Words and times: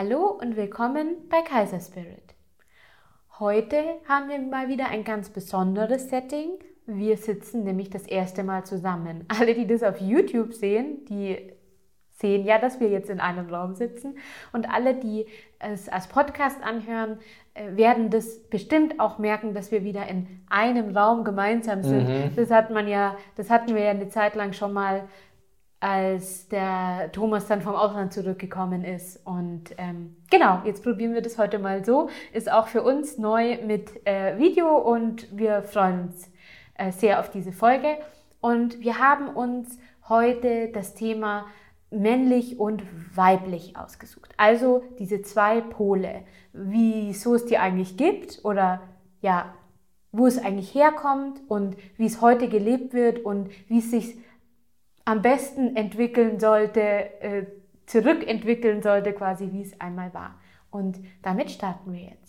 Hallo 0.00 0.38
und 0.40 0.54
willkommen 0.56 1.16
bei 1.28 1.42
Kaiser 1.42 1.80
Spirit. 1.80 2.36
Heute 3.40 3.82
haben 4.08 4.28
wir 4.28 4.38
mal 4.38 4.68
wieder 4.68 4.86
ein 4.86 5.02
ganz 5.02 5.28
besonderes 5.28 6.08
Setting. 6.08 6.50
Wir 6.86 7.16
sitzen 7.16 7.64
nämlich 7.64 7.90
das 7.90 8.06
erste 8.06 8.44
Mal 8.44 8.64
zusammen. 8.64 9.24
Alle, 9.40 9.56
die 9.56 9.66
das 9.66 9.82
auf 9.82 10.00
YouTube 10.00 10.54
sehen, 10.54 11.04
die 11.06 11.50
sehen 12.12 12.44
ja, 12.44 12.60
dass 12.60 12.78
wir 12.78 12.88
jetzt 12.90 13.10
in 13.10 13.18
einem 13.18 13.52
Raum 13.52 13.74
sitzen. 13.74 14.16
Und 14.52 14.72
alle, 14.72 14.94
die 14.94 15.26
es 15.58 15.88
als 15.88 16.08
Podcast 16.08 16.62
anhören, 16.62 17.18
äh, 17.54 17.76
werden 17.76 18.10
das 18.10 18.40
bestimmt 18.50 18.98
auch 19.00 19.18
merken, 19.18 19.54
dass 19.54 19.70
wir 19.72 19.84
wieder 19.84 20.06
in 20.08 20.26
einem 20.48 20.96
Raum 20.96 21.24
gemeinsam 21.24 21.82
sind. 21.82 22.08
Mhm. 22.08 22.36
Das 22.36 22.50
hat 22.50 22.70
man 22.70 22.86
ja, 22.86 23.16
das 23.36 23.50
hatten 23.50 23.74
wir 23.74 23.82
ja 23.82 23.90
eine 23.90 24.08
Zeit 24.08 24.34
lang 24.34 24.52
schon 24.52 24.72
mal 24.72 25.08
als 25.80 26.48
der 26.48 27.10
Thomas 27.12 27.46
dann 27.46 27.62
vom 27.62 27.74
Ausland 27.74 28.12
zurückgekommen 28.12 28.84
ist. 28.84 29.24
Und 29.24 29.74
ähm, 29.78 30.16
genau, 30.30 30.62
jetzt 30.64 30.82
probieren 30.82 31.14
wir 31.14 31.22
das 31.22 31.38
heute 31.38 31.58
mal 31.58 31.84
so. 31.84 32.08
Ist 32.32 32.50
auch 32.50 32.66
für 32.66 32.82
uns 32.82 33.18
neu 33.18 33.58
mit 33.64 34.06
äh, 34.06 34.38
Video 34.38 34.76
und 34.76 35.28
wir 35.36 35.62
freuen 35.62 36.08
uns 36.08 36.30
äh, 36.74 36.90
sehr 36.90 37.20
auf 37.20 37.30
diese 37.30 37.52
Folge. 37.52 37.98
Und 38.40 38.80
wir 38.80 38.98
haben 38.98 39.28
uns 39.28 39.78
heute 40.08 40.70
das 40.72 40.94
Thema 40.94 41.46
männlich 41.90 42.58
und 42.58 42.82
weiblich 43.14 43.76
ausgesucht. 43.76 44.32
Also 44.36 44.82
diese 44.98 45.22
zwei 45.22 45.60
Pole, 45.60 46.22
wieso 46.52 47.34
es 47.34 47.46
die 47.46 47.58
eigentlich 47.58 47.96
gibt 47.96 48.44
oder 48.44 48.80
ja, 49.20 49.54
wo 50.12 50.26
es 50.26 50.38
eigentlich 50.38 50.74
herkommt 50.74 51.40
und 51.48 51.76
wie 51.96 52.06
es 52.06 52.20
heute 52.20 52.48
gelebt 52.48 52.92
wird 52.92 53.24
und 53.24 53.50
wie 53.68 53.78
es 53.78 53.90
sich 53.90 54.16
am 55.08 55.22
besten 55.22 55.74
entwickeln 55.74 56.38
sollte, 56.38 56.82
äh, 56.82 57.46
zurückentwickeln 57.86 58.82
sollte, 58.82 59.14
quasi 59.14 59.50
wie 59.52 59.62
es 59.62 59.80
einmal 59.80 60.12
war. 60.12 60.38
Und 60.70 61.00
damit 61.22 61.50
starten 61.50 61.94
wir 61.94 62.00
jetzt. 62.00 62.27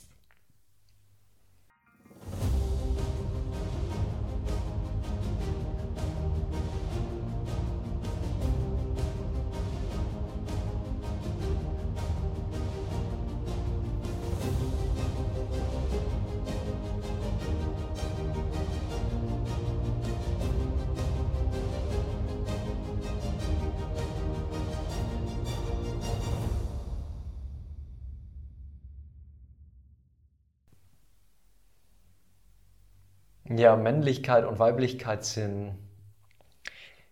Ja, 33.59 33.75
Männlichkeit 33.75 34.45
und 34.45 34.57
Weiblichkeit 34.57 35.25
sind 35.25 35.77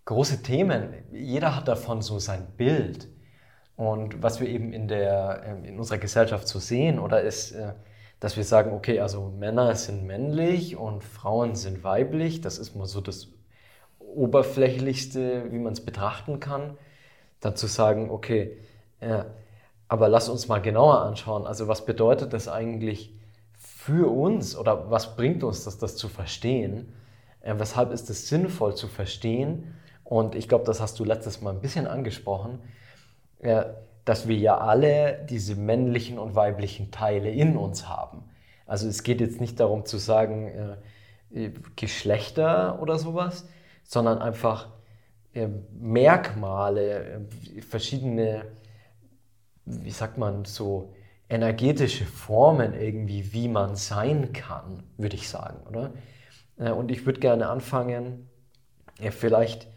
große 0.06 0.44
Themen. 0.44 0.94
Jeder 1.12 1.58
hat 1.58 1.68
davon 1.68 2.02
so 2.02 2.20
sein 2.20 2.48
Bild. 2.56 3.10
Und 3.76 4.24
was 4.24 4.40
wir 4.40 4.48
eben 4.48 4.72
in, 4.72 4.88
der, 4.88 5.44
ähm, 5.46 5.66
in 5.66 5.78
unserer 5.78 5.98
Gesellschaft 5.98 6.48
so 6.48 6.60
sehen, 6.60 7.00
oder 7.00 7.20
ist, 7.20 7.52
äh, 7.52 7.74
dass 8.22 8.38
wir 8.38 8.46
sagen, 8.46 8.72
okay, 8.72 9.02
also 9.02 9.30
Männer 9.38 9.76
sind 9.76 10.08
männlich 10.08 10.78
und 10.78 11.04
Frauen 11.04 11.54
sind 11.56 11.84
weiblich. 11.84 12.40
Das 12.40 12.60
ist 12.60 12.78
mal 12.78 12.86
so 12.88 13.02
das 13.02 13.28
Oberflächlichste, 14.00 15.52
wie 15.52 15.60
man 15.60 15.74
es 15.74 15.84
betrachten 15.84 16.40
kann. 16.40 16.78
Dann 17.42 17.58
zu 17.58 17.68
sagen, 17.68 18.10
okay, 18.10 18.58
ja, 19.02 19.26
aber 19.90 20.08
lass 20.08 20.30
uns 20.30 20.48
mal 20.48 20.62
genauer 20.62 21.02
anschauen. 21.02 21.46
Also 21.46 21.68
was 21.68 21.86
bedeutet 21.86 22.32
das 22.32 22.48
eigentlich 22.48 23.17
für 23.88 24.12
uns 24.12 24.58
oder 24.58 24.92
was 24.92 25.16
bringt 25.16 25.46
uns 25.46 25.64
das, 25.64 25.78
das 25.78 25.96
zu 25.96 26.10
verstehen? 26.10 26.92
Äh, 27.40 27.54
weshalb 27.58 27.94
ist 27.94 28.10
es 28.10 28.28
sinnvoll 28.28 28.76
zu 28.76 28.90
verstehen? 28.90 29.76
Und 30.04 30.36
ich 30.36 30.50
glaube, 30.50 30.66
das 30.66 30.82
hast 30.82 31.00
du 31.00 31.06
letztes 31.06 31.40
Mal 31.40 31.52
ein 31.52 31.62
bisschen 31.62 31.88
angesprochen, 31.88 32.60
äh, 33.40 33.64
dass 34.04 34.28
wir 34.28 34.36
ja 34.36 34.58
alle 34.58 35.26
diese 35.30 35.56
männlichen 35.56 36.20
und 36.20 36.36
weiblichen 36.36 36.92
Teile 36.92 37.32
in 37.32 37.56
uns 37.56 37.88
haben. 37.88 38.26
Also 38.66 38.90
es 38.90 39.04
geht 39.04 39.22
jetzt 39.22 39.40
nicht 39.40 39.58
darum 39.58 39.86
zu 39.86 39.98
sagen 39.98 40.78
äh, 41.34 41.52
Geschlechter 41.78 42.82
oder 42.82 43.00
sowas, 43.00 43.48
sondern 43.86 44.20
einfach 44.20 44.68
äh, 45.34 45.48
Merkmale, 45.80 47.22
äh, 47.56 47.62
verschiedene, 47.62 48.48
wie 49.64 49.92
sagt 49.92 50.18
man 50.18 50.44
so, 50.44 50.94
energetische 51.30 52.06
Formen 52.06 52.74
irgendwie, 52.74 53.34
wie 53.34 53.48
man 53.48 53.76
sein 53.76 54.32
kann, 54.34 54.84
würde 54.98 55.16
ich 55.16 55.28
sagen, 55.30 55.60
oder? 55.68 55.92
Äh, 56.58 56.72
und 56.72 56.92
ich 56.92 57.06
würde 57.06 57.20
gerne 57.20 57.50
anfangen, 57.50 58.30
ja, 59.00 59.12
vielleicht 59.12 59.68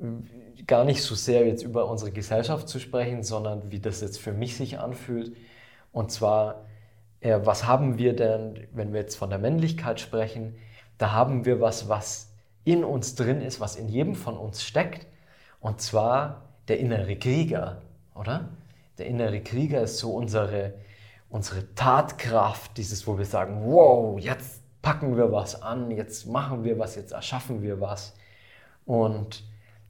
äh, 0.00 0.62
gar 0.66 0.84
nicht 0.84 1.02
so 1.02 1.14
sehr 1.14 1.46
jetzt 1.46 1.62
über 1.62 1.88
unsere 1.90 2.12
Gesellschaft 2.12 2.68
zu 2.68 2.78
sprechen, 2.78 3.22
sondern 3.22 3.70
wie 3.70 3.80
das 3.80 4.00
jetzt 4.00 4.18
für 4.18 4.32
mich 4.32 4.56
sich 4.56 4.78
anfühlt. 4.78 5.36
Und 5.92 6.10
zwar, 6.10 6.64
äh, 7.20 7.38
was 7.42 7.66
haben 7.66 7.98
wir 7.98 8.14
denn, 8.16 8.66
wenn 8.72 8.92
wir 8.92 9.00
jetzt 9.00 9.16
von 9.16 9.30
der 9.30 9.38
Männlichkeit 9.38 10.00
sprechen, 10.00 10.54
da 10.98 11.12
haben 11.12 11.44
wir 11.44 11.60
was, 11.60 11.88
was 11.88 12.32
in 12.64 12.84
uns 12.84 13.14
drin 13.14 13.40
ist, 13.42 13.60
was 13.60 13.76
in 13.76 13.88
jedem 13.88 14.14
von 14.14 14.36
uns 14.36 14.64
steckt. 14.64 15.06
Und 15.60 15.80
zwar 15.80 16.42
der 16.68 16.78
innere 16.78 17.16
Krieger, 17.16 17.82
oder? 18.14 18.48
Der 18.98 19.06
innere 19.06 19.40
Krieger 19.40 19.82
ist 19.82 19.98
so 19.98 20.10
unsere, 20.12 20.74
unsere 21.28 21.74
Tatkraft, 21.74 22.76
dieses, 22.76 23.06
wo 23.06 23.18
wir 23.18 23.24
sagen, 23.24 23.62
wow, 23.64 24.18
jetzt 24.18 24.62
packen 24.82 25.16
wir 25.16 25.32
was 25.32 25.60
an, 25.62 25.90
jetzt 25.90 26.26
machen 26.26 26.64
wir 26.64 26.78
was, 26.78 26.94
jetzt 26.94 27.12
erschaffen 27.12 27.62
wir 27.62 27.80
was. 27.80 28.14
Und 28.84 29.44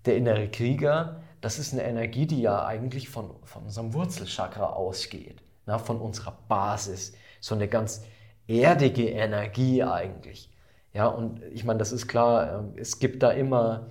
der 0.07 0.17
innere 0.17 0.49
Krieger, 0.49 1.21
das 1.41 1.59
ist 1.59 1.73
eine 1.73 1.85
Energie, 1.85 2.27
die 2.27 2.41
ja 2.41 2.65
eigentlich 2.65 3.09
von, 3.09 3.31
von 3.45 3.65
unserem 3.65 3.93
Wurzelchakra 3.93 4.71
ausgeht, 4.71 5.43
na, 5.67 5.79
von 5.79 6.01
unserer 6.01 6.37
Basis, 6.49 7.13
so 7.41 7.55
eine 7.55 7.69
ganz 7.69 8.05
erdige 8.49 9.09
Energie 9.09 9.83
eigentlich. 9.83 10.51
Ja, 10.95 11.09
und 11.09 11.43
ich 11.53 11.65
meine, 11.65 11.79
das 11.79 11.93
ist 11.93 12.09
klar, 12.09 12.61
ähm, 12.61 12.73
es 12.77 12.99
gibt 12.99 13.23
da 13.23 13.31
immer 13.31 13.91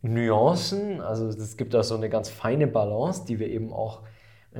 Nuancen, 0.00 1.00
also 1.00 1.28
es 1.28 1.56
gibt 1.56 1.74
da 1.74 1.82
so 1.82 1.96
eine 1.96 2.08
ganz 2.08 2.30
feine 2.30 2.66
Balance, 2.66 3.24
die 3.26 3.38
wir 3.38 3.48
eben 3.48 3.72
auch 3.72 4.02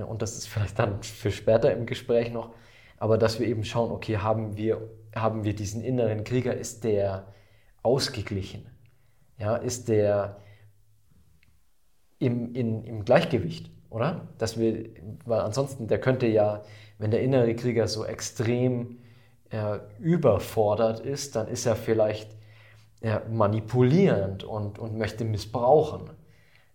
und 0.02 0.22
das 0.22 0.36
ist 0.36 0.48
vielleicht 0.48 0.78
dann 0.78 1.02
für 1.02 1.30
später 1.30 1.72
im 1.72 1.86
Gespräch 1.86 2.32
noch, 2.32 2.54
aber 2.98 3.18
dass 3.18 3.40
wir 3.40 3.46
eben 3.46 3.64
schauen, 3.64 3.90
okay, 3.90 4.18
haben 4.18 4.56
wir, 4.56 4.90
haben 5.14 5.44
wir 5.44 5.54
diesen 5.54 5.82
inneren 5.82 6.24
Krieger, 6.24 6.54
ist 6.54 6.84
der 6.84 7.26
ausgeglichen? 7.82 8.66
Ja, 9.38 9.56
ist 9.56 9.88
der 9.88 10.38
im, 12.18 12.54
in, 12.54 12.84
im 12.84 13.04
Gleichgewicht, 13.04 13.70
oder? 13.90 14.28
Dass 14.38 14.58
wir, 14.58 14.88
weil 15.26 15.40
ansonsten, 15.40 15.88
der 15.88 16.00
könnte 16.00 16.26
ja, 16.26 16.62
wenn 16.98 17.10
der 17.10 17.22
innere 17.22 17.54
Krieger 17.54 17.86
so 17.86 18.04
extrem 18.04 18.98
äh, 19.50 19.78
überfordert 19.98 21.00
ist, 21.00 21.36
dann 21.36 21.48
ist 21.48 21.66
er 21.66 21.76
vielleicht 21.76 22.34
äh, 23.02 23.20
manipulierend 23.30 24.42
und, 24.44 24.78
und 24.78 24.96
möchte 24.96 25.24
missbrauchen 25.24 26.10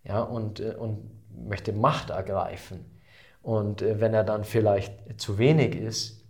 ja, 0.04 0.22
und, 0.22 0.60
äh, 0.60 0.76
und 0.76 1.10
möchte 1.48 1.74
Macht 1.74 2.12
ergreifen. 2.12 2.86
Und 3.42 3.82
äh, 3.82 4.00
wenn 4.00 4.14
er 4.14 4.24
dann 4.24 4.44
vielleicht 4.44 5.20
zu 5.20 5.38
wenig 5.38 5.76
ist, 5.76 6.24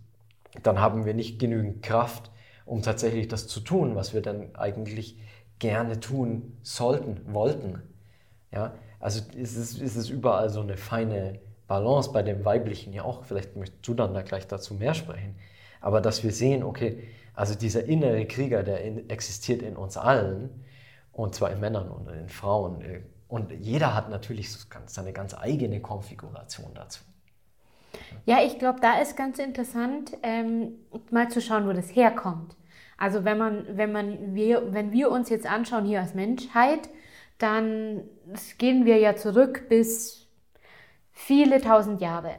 dann 0.62 0.80
haben 0.80 1.04
wir 1.04 1.14
nicht 1.14 1.38
genügend 1.38 1.82
Kraft, 1.82 2.30
um 2.66 2.82
tatsächlich 2.82 3.28
das 3.28 3.48
zu 3.48 3.60
tun, 3.60 3.96
was 3.96 4.14
wir 4.14 4.22
dann 4.22 4.54
eigentlich 4.54 5.18
gerne 5.58 6.00
tun 6.00 6.56
sollten, 6.62 7.20
wollten. 7.32 7.82
Ja, 8.52 8.74
also 9.00 9.22
ist 9.34 9.56
es, 9.56 9.78
ist 9.78 9.96
es 9.96 10.10
überall 10.10 10.50
so 10.50 10.60
eine 10.60 10.76
feine 10.76 11.40
Balance 11.66 12.12
bei 12.12 12.22
dem 12.22 12.44
Weiblichen 12.44 12.92
ja 12.92 13.04
auch. 13.04 13.24
Vielleicht 13.24 13.56
möchtest 13.56 13.86
du 13.86 13.94
dann 13.94 14.12
da 14.14 14.22
gleich 14.22 14.46
dazu 14.46 14.74
mehr 14.74 14.94
sprechen. 14.94 15.36
Aber 15.80 16.00
dass 16.00 16.22
wir 16.22 16.32
sehen, 16.32 16.62
okay, 16.62 17.02
also 17.34 17.54
dieser 17.54 17.84
innere 17.84 18.26
Krieger, 18.26 18.62
der 18.62 18.82
in, 18.82 19.08
existiert 19.08 19.62
in 19.62 19.76
uns 19.76 19.96
allen, 19.96 20.50
und 21.12 21.34
zwar 21.34 21.50
in 21.50 21.60
Männern 21.60 21.88
und 21.90 22.08
in 22.08 22.28
Frauen, 22.28 22.82
äh, 22.82 23.00
und 23.32 23.50
jeder 23.50 23.94
hat 23.94 24.10
natürlich 24.10 24.54
seine 24.84 25.14
ganz 25.14 25.32
eigene 25.32 25.80
Konfiguration 25.80 26.74
dazu. 26.74 27.00
Ja, 28.26 28.42
ich 28.44 28.58
glaube, 28.58 28.80
da 28.80 29.00
ist 29.00 29.16
ganz 29.16 29.38
interessant, 29.38 30.12
ähm, 30.22 30.74
mal 31.10 31.30
zu 31.30 31.40
schauen, 31.40 31.66
wo 31.66 31.72
das 31.72 31.96
herkommt. 31.96 32.54
Also 32.98 33.24
wenn 33.24 33.38
man, 33.38 33.66
wenn 33.78 33.90
man, 33.90 34.34
wir, 34.34 34.74
wenn 34.74 34.92
wir 34.92 35.10
uns 35.10 35.30
jetzt 35.30 35.46
anschauen 35.46 35.86
hier 35.86 36.00
als 36.00 36.12
Menschheit, 36.12 36.90
dann 37.38 38.02
gehen 38.58 38.84
wir 38.84 38.98
ja 38.98 39.16
zurück 39.16 39.66
bis 39.70 40.28
viele 41.10 41.58
tausend 41.62 42.02
Jahre. 42.02 42.36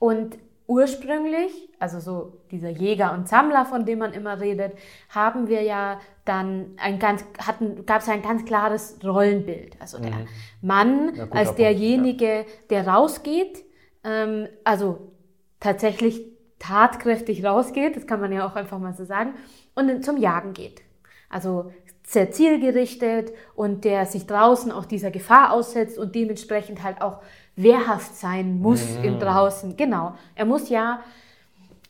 Und 0.00 0.36
ursprünglich, 0.66 1.70
also 1.78 2.00
so 2.00 2.40
dieser 2.50 2.70
Jäger 2.70 3.12
und 3.12 3.28
Sammler, 3.28 3.64
von 3.64 3.84
dem 3.84 4.00
man 4.00 4.12
immer 4.12 4.40
redet, 4.40 4.72
haben 5.08 5.48
wir 5.48 5.62
ja 5.62 6.00
dann 6.24 6.74
ein 6.76 6.98
ganz, 6.98 7.24
hatten, 7.38 7.86
gab 7.86 8.02
es 8.02 8.08
ein 8.08 8.22
ganz 8.22 8.44
klares 8.44 8.98
Rollenbild. 9.04 9.80
Also 9.80 9.98
der 9.98 10.10
mhm. 10.10 10.28
Mann 10.62 11.14
ja, 11.14 11.28
als 11.30 11.54
derjenige, 11.54 12.38
ja. 12.38 12.44
der 12.70 12.88
rausgeht, 12.88 13.64
ähm, 14.04 14.48
also 14.64 15.12
tatsächlich 15.60 16.22
tatkräftig 16.58 17.44
rausgeht, 17.44 17.96
das 17.96 18.06
kann 18.06 18.20
man 18.20 18.32
ja 18.32 18.46
auch 18.46 18.56
einfach 18.56 18.78
mal 18.78 18.94
so 18.94 19.04
sagen, 19.04 19.34
und 19.74 20.04
zum 20.04 20.16
Jagen 20.16 20.52
geht. 20.52 20.82
Also 21.28 21.72
sehr 22.06 22.30
zielgerichtet 22.30 23.32
und 23.56 23.84
der 23.84 24.06
sich 24.06 24.26
draußen 24.26 24.70
auch 24.70 24.86
dieser 24.86 25.10
Gefahr 25.10 25.52
aussetzt 25.52 25.98
und 25.98 26.14
dementsprechend 26.14 26.82
halt 26.82 27.02
auch 27.02 27.18
wehrhaft 27.56 28.14
sein 28.14 28.60
muss 28.60 28.98
mhm. 28.98 29.04
im 29.04 29.18
Draußen. 29.18 29.76
Genau. 29.76 30.14
Er 30.36 30.44
muss 30.44 30.68
ja 30.68 31.00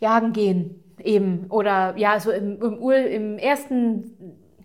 jagen 0.00 0.32
gehen 0.32 0.82
eben 1.02 1.46
oder 1.50 1.94
ja 1.96 2.18
so 2.18 2.30
im, 2.30 2.60
im, 2.62 2.78
Ur, 2.78 2.96
im 2.96 3.38
ersten 3.38 4.14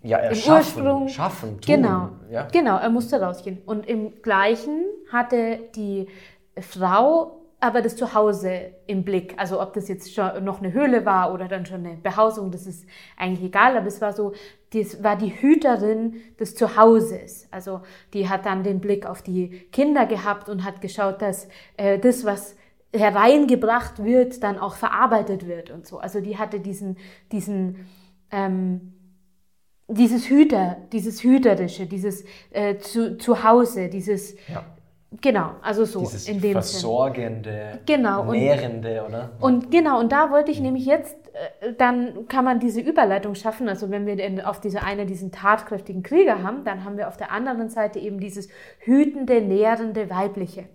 ja, 0.04 0.18
im 0.20 0.36
schaffen, 0.36 0.82
Ursprung 0.82 1.08
schaffen, 1.10 1.50
tun. 1.62 1.76
genau 1.76 2.10
ja. 2.32 2.48
genau 2.52 2.78
er 2.78 2.90
musste 2.90 3.22
rausgehen 3.22 3.60
und 3.66 3.86
im 3.88 4.22
gleichen 4.22 4.86
hatte 5.12 5.60
die 5.76 6.08
Frau 6.60 7.41
aber 7.62 7.82
das 7.82 7.96
Zuhause 7.96 8.72
im 8.88 9.04
Blick. 9.04 9.36
Also 9.38 9.62
ob 9.62 9.74
das 9.74 9.88
jetzt 9.88 10.14
schon 10.14 10.44
noch 10.44 10.60
eine 10.60 10.74
Höhle 10.74 11.06
war 11.06 11.34
oder 11.34 11.48
dann 11.48 11.66
schon 11.66 11.86
eine 11.86 11.96
Behausung, 11.96 12.52
das 12.52 12.66
ist 12.66 12.86
eigentlich 13.18 13.50
egal. 13.50 13.78
Aber 13.78 13.88
es 13.88 14.02
war 14.02 14.14
so, 14.14 14.34
das 14.74 15.04
war 15.04 15.16
die 15.16 15.30
Hüterin 15.30 16.16
des 16.40 16.56
Zuhauses. 16.56 17.48
Also 17.52 17.82
die 18.14 18.28
hat 18.28 18.46
dann 18.48 18.64
den 18.64 18.82
Blick 18.82 19.06
auf 19.06 19.22
die 19.22 19.50
Kinder 19.72 20.08
gehabt 20.08 20.50
und 20.50 20.64
hat 20.64 20.82
geschaut, 20.82 21.22
dass 21.22 21.48
äh, 21.78 22.00
das, 22.00 22.26
was 22.26 22.56
hereingebracht 22.94 24.04
wird, 24.04 24.44
dann 24.44 24.58
auch 24.58 24.76
verarbeitet 24.76 25.48
wird 25.48 25.70
und 25.70 25.86
so. 25.86 26.00
Also 26.00 26.20
die 26.20 26.38
hatte 26.40 26.60
diesen, 26.60 26.98
diesen 27.32 27.88
ähm, 28.32 28.94
dieses 29.88 30.30
Hüter, 30.30 30.78
dieses 30.94 31.22
Hüterische, 31.22 31.86
dieses 31.86 32.24
äh, 32.52 32.78
zu, 32.78 33.18
Zuhause, 33.18 33.90
dieses 33.90 34.36
ja. 34.48 34.66
Genau, 35.20 35.56
also 35.62 35.84
so 35.84 36.00
Dieses 36.00 36.30
in 36.30 36.40
dem 36.40 36.54
Versorgende, 36.54 37.72
Sinn. 37.74 37.80
genau, 37.86 38.32
Nährende, 38.32 39.06
oder? 39.06 39.32
Und 39.42 39.70
genau, 39.70 40.00
und 40.00 40.10
da 40.14 40.32
wollte 40.32 40.52
ich 40.52 40.60
mhm. 40.60 40.68
nämlich 40.68 40.86
jetzt, 40.86 41.18
äh, 41.34 41.74
dann 41.74 42.30
kann 42.30 42.46
man 42.46 42.62
diese 42.62 42.80
Überleitung 42.80 43.36
schaffen. 43.36 43.68
Also 43.68 43.90
wenn 43.90 44.06
wir 44.06 44.18
in, 44.18 44.40
auf 44.40 44.62
diese 44.62 44.84
eine 44.84 45.06
diesen 45.06 45.34
tatkräftigen 45.34 46.02
Krieger 46.02 46.44
haben, 46.44 46.64
dann 46.64 46.86
haben 46.86 46.98
wir 46.98 47.10
auf 47.10 47.18
der 47.18 47.32
anderen 47.32 47.70
Seite 47.70 48.00
eben 48.00 48.22
dieses 48.22 48.48
hütende, 48.80 49.42
nährende, 49.42 50.10
weibliche. 50.10 50.70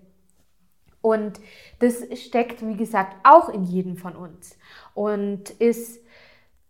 Und 1.00 1.40
das 1.78 2.04
steckt, 2.20 2.66
wie 2.66 2.76
gesagt, 2.76 3.16
auch 3.24 3.48
in 3.48 3.62
jedem 3.62 3.96
von 3.96 4.16
uns 4.16 4.58
und 4.92 5.50
ist 5.50 6.04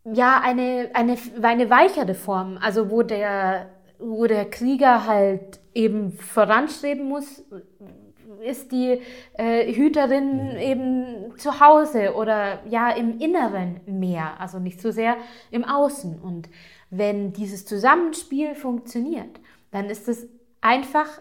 ja 0.04 0.40
eine, 0.40 0.90
eine, 0.92 1.16
eine 1.42 1.70
weichere 1.70 2.14
Form, 2.14 2.58
also 2.60 2.90
wo 2.90 3.02
der, 3.02 3.70
wo 3.98 4.26
der 4.26 4.44
Krieger 4.44 5.06
halt 5.06 5.58
eben 5.76 6.12
voranstreben 6.12 7.06
muss, 7.06 7.44
ist 8.42 8.72
die 8.72 9.00
äh, 9.34 9.72
Hüterin 9.72 10.52
mhm. 10.52 10.56
eben 10.56 11.38
zu 11.38 11.60
Hause 11.60 12.14
oder 12.14 12.60
ja 12.68 12.90
im 12.90 13.18
Inneren 13.20 13.80
mehr, 13.86 14.40
also 14.40 14.58
nicht 14.58 14.80
so 14.80 14.90
sehr 14.90 15.16
im 15.50 15.64
Außen. 15.64 16.18
Und 16.20 16.48
wenn 16.90 17.32
dieses 17.32 17.66
Zusammenspiel 17.66 18.54
funktioniert, 18.54 19.40
dann 19.70 19.86
ist 19.86 20.08
es 20.08 20.26
einfach 20.60 21.20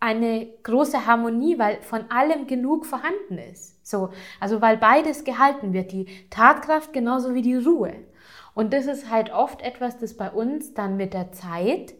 eine 0.00 0.46
große 0.62 1.06
Harmonie, 1.06 1.58
weil 1.58 1.80
von 1.80 2.10
allem 2.10 2.46
genug 2.46 2.84
vorhanden 2.84 3.38
ist. 3.38 3.86
So, 3.86 4.10
also 4.38 4.60
weil 4.60 4.76
beides 4.76 5.24
gehalten 5.24 5.72
wird, 5.72 5.92
die 5.92 6.06
Tatkraft 6.28 6.92
genauso 6.92 7.34
wie 7.34 7.42
die 7.42 7.56
Ruhe. 7.56 7.94
Und 8.54 8.72
das 8.72 8.86
ist 8.86 9.10
halt 9.10 9.32
oft 9.32 9.62
etwas, 9.62 9.98
das 9.98 10.14
bei 10.14 10.30
uns 10.30 10.74
dann 10.74 10.96
mit 10.96 11.14
der 11.14 11.32
Zeit 11.32 11.94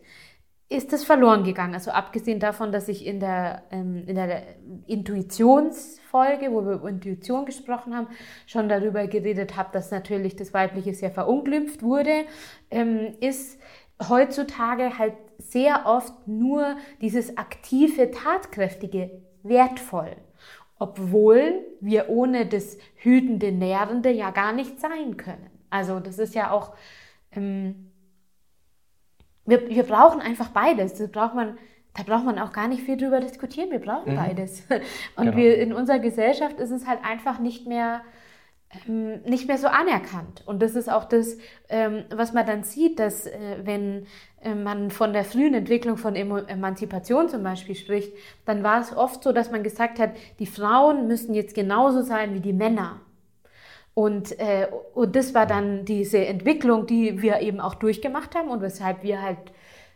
ist 0.74 0.92
es 0.92 1.04
verloren 1.04 1.44
gegangen. 1.44 1.74
Also 1.74 1.90
abgesehen 1.90 2.40
davon, 2.40 2.72
dass 2.72 2.88
ich 2.88 3.06
in 3.06 3.20
der, 3.20 3.62
ähm, 3.70 4.04
in 4.06 4.16
der 4.16 4.42
Intuitionsfolge, 4.86 6.50
wo 6.52 6.64
wir 6.64 6.74
über 6.74 6.88
Intuition 6.88 7.46
gesprochen 7.46 7.96
haben, 7.96 8.08
schon 8.46 8.68
darüber 8.68 9.06
geredet 9.06 9.56
habe, 9.56 9.70
dass 9.72 9.90
natürlich 9.90 10.36
das 10.36 10.52
Weibliche 10.52 10.92
sehr 10.94 11.10
verunglimpft 11.10 11.82
wurde, 11.82 12.24
ähm, 12.70 13.14
ist 13.20 13.60
heutzutage 14.08 14.98
halt 14.98 15.14
sehr 15.38 15.86
oft 15.86 16.26
nur 16.26 16.76
dieses 17.00 17.36
aktive, 17.38 18.10
tatkräftige 18.10 19.22
wertvoll. 19.42 20.16
Obwohl 20.78 21.64
wir 21.80 22.08
ohne 22.08 22.46
das 22.46 22.76
hütende, 22.96 23.52
nährende 23.52 24.10
ja 24.10 24.30
gar 24.30 24.52
nicht 24.52 24.80
sein 24.80 25.16
können. 25.16 25.50
Also 25.70 26.00
das 26.00 26.18
ist 26.18 26.34
ja 26.34 26.50
auch... 26.50 26.74
Ähm, 27.32 27.83
wir, 29.46 29.68
wir 29.68 29.82
brauchen 29.82 30.20
einfach 30.20 30.48
beides. 30.48 30.94
Das 30.94 31.10
braucht 31.10 31.34
man, 31.34 31.58
da 31.94 32.02
braucht 32.02 32.24
man 32.24 32.38
auch 32.38 32.52
gar 32.52 32.68
nicht 32.68 32.82
viel 32.82 32.96
drüber 32.96 33.20
diskutieren. 33.20 33.70
Wir 33.70 33.80
brauchen 33.80 34.12
mhm. 34.12 34.16
beides. 34.16 34.62
Und 35.16 35.24
genau. 35.26 35.36
wir 35.36 35.58
in 35.58 35.72
unserer 35.72 35.98
Gesellschaft 35.98 36.58
ist 36.58 36.70
es 36.70 36.86
halt 36.86 37.00
einfach 37.04 37.38
nicht 37.38 37.66
mehr 37.66 38.02
ähm, 38.86 39.22
nicht 39.22 39.46
mehr 39.46 39.58
so 39.58 39.68
anerkannt. 39.68 40.42
Und 40.46 40.60
das 40.62 40.74
ist 40.74 40.90
auch 40.90 41.04
das, 41.04 41.36
ähm, 41.68 42.04
was 42.10 42.32
man 42.32 42.46
dann 42.46 42.64
sieht, 42.64 42.98
dass 42.98 43.26
äh, 43.26 43.58
wenn 43.62 44.06
äh, 44.42 44.54
man 44.54 44.90
von 44.90 45.12
der 45.12 45.24
frühen 45.24 45.54
Entwicklung 45.54 45.96
von 45.96 46.16
Emanzipation 46.16 47.28
zum 47.28 47.42
Beispiel 47.42 47.74
spricht, 47.74 48.12
dann 48.44 48.62
war 48.62 48.80
es 48.80 48.96
oft 48.96 49.22
so, 49.22 49.32
dass 49.32 49.50
man 49.50 49.62
gesagt 49.62 49.98
hat, 49.98 50.10
die 50.38 50.46
Frauen 50.46 51.06
müssen 51.06 51.34
jetzt 51.34 51.54
genauso 51.54 52.02
sein 52.02 52.34
wie 52.34 52.40
die 52.40 52.52
Männer. 52.52 53.00
Und, 53.94 54.38
äh, 54.40 54.68
und 54.94 55.14
das 55.14 55.34
war 55.34 55.46
dann 55.46 55.84
diese 55.84 56.26
Entwicklung, 56.26 56.86
die 56.86 57.22
wir 57.22 57.40
eben 57.40 57.60
auch 57.60 57.74
durchgemacht 57.74 58.34
haben 58.34 58.48
und 58.48 58.60
weshalb 58.60 59.04
wir 59.04 59.22
halt 59.22 59.38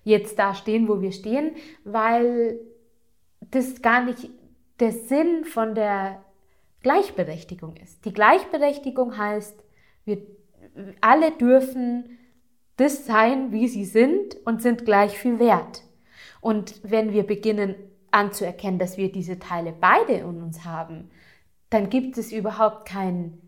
jetzt 0.05 0.39
da 0.39 0.55
stehen, 0.55 0.89
wo 0.89 1.01
wir 1.01 1.13
stehen, 1.13 1.57
weil 1.85 2.61
das 3.51 3.83
gar 3.83 4.05
nicht 4.05 4.31
der 4.79 4.93
Sinn 4.93 5.45
von 5.45 5.75
der 5.75 6.23
Gleichberechtigung 6.83 7.77
ist. 7.77 8.05
Die 8.05 8.13
Gleichberechtigung 8.13 9.19
heißt, 9.19 9.57
wir 10.05 10.19
alle 11.01 11.33
dürfen 11.33 12.19
das 12.77 13.05
sein, 13.05 13.51
wie 13.51 13.67
sie 13.67 13.85
sind 13.85 14.37
und 14.47 14.63
sind 14.63 14.85
gleich 14.85 15.19
viel 15.19 15.41
wert. 15.41 15.83
Und 16.41 16.81
wenn 16.85 17.13
wir 17.13 17.25
beginnen 17.25 17.75
anzuerkennen, 18.13 18.79
dass 18.79 18.97
wir 18.97 19.11
diese 19.11 19.41
Teile 19.41 19.75
beide 19.79 20.13
in 20.13 20.41
uns 20.41 20.65
haben, 20.65 21.11
dann 21.71 21.91
gibt 21.91 22.17
es 22.17 22.33
überhaupt 22.33 22.89
keinen 22.89 23.48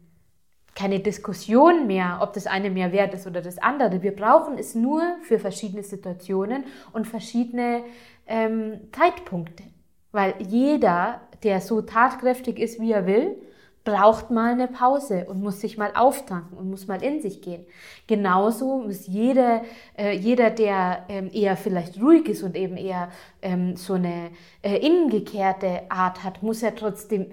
keine 0.75 1.00
Diskussion 1.00 1.87
mehr, 1.87 2.19
ob 2.22 2.32
das 2.32 2.46
eine 2.46 2.70
mehr 2.70 2.93
wert 2.93 3.14
ist 3.14 3.26
oder 3.26 3.43
das 3.43 3.58
andere. 3.58 4.02
Wir 4.02 4.14
brauchen 4.14 4.58
es 4.58 4.75
nur 4.75 5.02
für 5.22 5.38
verschiedene 5.38 5.82
Situationen 5.82 6.64
und 6.92 7.06
verschiedene 7.06 7.83
ähm, 8.26 8.80
Zeitpunkte. 8.92 9.64
Weil 10.12 10.35
jeder, 10.38 11.21
der 11.42 11.61
so 11.61 11.83
tatkräftig 11.83 12.59
ist, 12.59 12.80
wie 12.80 12.92
er 12.92 13.06
will, 13.06 13.37
braucht 13.83 14.30
mal 14.30 14.52
eine 14.52 14.68
Pause 14.68 15.25
und 15.28 15.42
muss 15.42 15.61
sich 15.61 15.78
mal 15.78 15.92
auftanken 15.95 16.59
und 16.59 16.68
muss 16.68 16.87
mal 16.87 17.02
in 17.02 17.23
sich 17.23 17.40
gehen. 17.40 17.64
Genauso 18.06 18.78
muss 18.78 19.06
jeder, 19.06 19.62
äh, 19.97 20.12
jeder 20.12 20.50
der 20.50 21.06
ähm, 21.09 21.30
eher 21.33 21.56
vielleicht 21.56 22.00
ruhig 22.00 22.28
ist 22.28 22.42
und 22.42 22.56
eben 22.56 22.76
eher 22.76 23.11
ähm, 23.40 23.76
so 23.76 23.95
eine 23.95 24.30
äh, 24.62 24.76
innengekehrte 24.76 25.90
Art 25.90 26.23
hat, 26.23 26.42
muss 26.42 26.62
er 26.62 26.75
trotzdem 26.75 27.28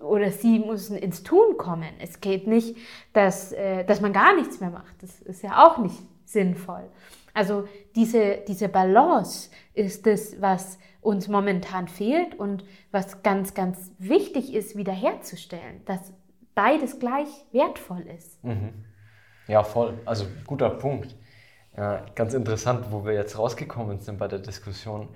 oder 0.00 0.30
sie 0.30 0.58
müssen 0.60 0.96
ins 0.96 1.22
Tun 1.22 1.56
kommen. 1.56 1.90
Es 2.00 2.20
geht 2.20 2.46
nicht, 2.46 2.76
dass, 3.12 3.52
äh, 3.52 3.84
dass 3.84 4.00
man 4.00 4.12
gar 4.12 4.34
nichts 4.34 4.60
mehr 4.60 4.70
macht. 4.70 5.02
Das 5.02 5.20
ist 5.20 5.42
ja 5.42 5.66
auch 5.66 5.78
nicht 5.78 5.98
sinnvoll. 6.24 6.88
Also 7.34 7.68
diese, 7.94 8.38
diese 8.46 8.68
Balance 8.68 9.50
ist 9.74 10.06
das, 10.06 10.40
was 10.40 10.78
uns 11.00 11.28
momentan 11.28 11.88
fehlt 11.88 12.34
und 12.34 12.64
was 12.90 13.22
ganz, 13.22 13.54
ganz 13.54 13.92
wichtig 13.98 14.54
ist, 14.54 14.76
wiederherzustellen, 14.76 15.84
dass 15.84 16.12
beides 16.54 16.98
gleich 16.98 17.28
wertvoll 17.52 18.04
ist. 18.16 18.42
Mhm. 18.44 18.84
Ja, 19.46 19.62
voll. 19.62 19.94
Also 20.04 20.26
guter 20.46 20.70
Punkt. 20.70 21.16
Ja, 21.76 22.04
ganz 22.14 22.34
interessant, 22.34 22.86
wo 22.90 23.04
wir 23.04 23.14
jetzt 23.14 23.38
rausgekommen 23.38 24.00
sind 24.00 24.18
bei 24.18 24.26
der 24.26 24.40
Diskussion 24.40 25.08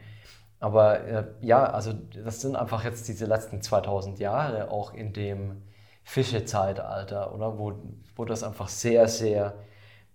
aber 0.63 1.05
äh, 1.05 1.25
ja, 1.41 1.65
also 1.65 1.93
das 1.93 2.41
sind 2.41 2.55
einfach 2.55 2.85
jetzt 2.85 3.09
diese 3.09 3.27
letzten 3.27 3.63
2000 3.63 4.21
Jahre 4.21 4.71
auch 4.71 4.95
in 4.95 5.13
dem 5.13 5.63
Fischezeitalter, 6.05 7.35
oder? 7.35 7.59
Wo, 7.59 7.73
wo 8.15 8.25
das 8.25 8.45
einfach 8.45 8.69
sehr, 8.69 9.09
sehr 9.09 9.55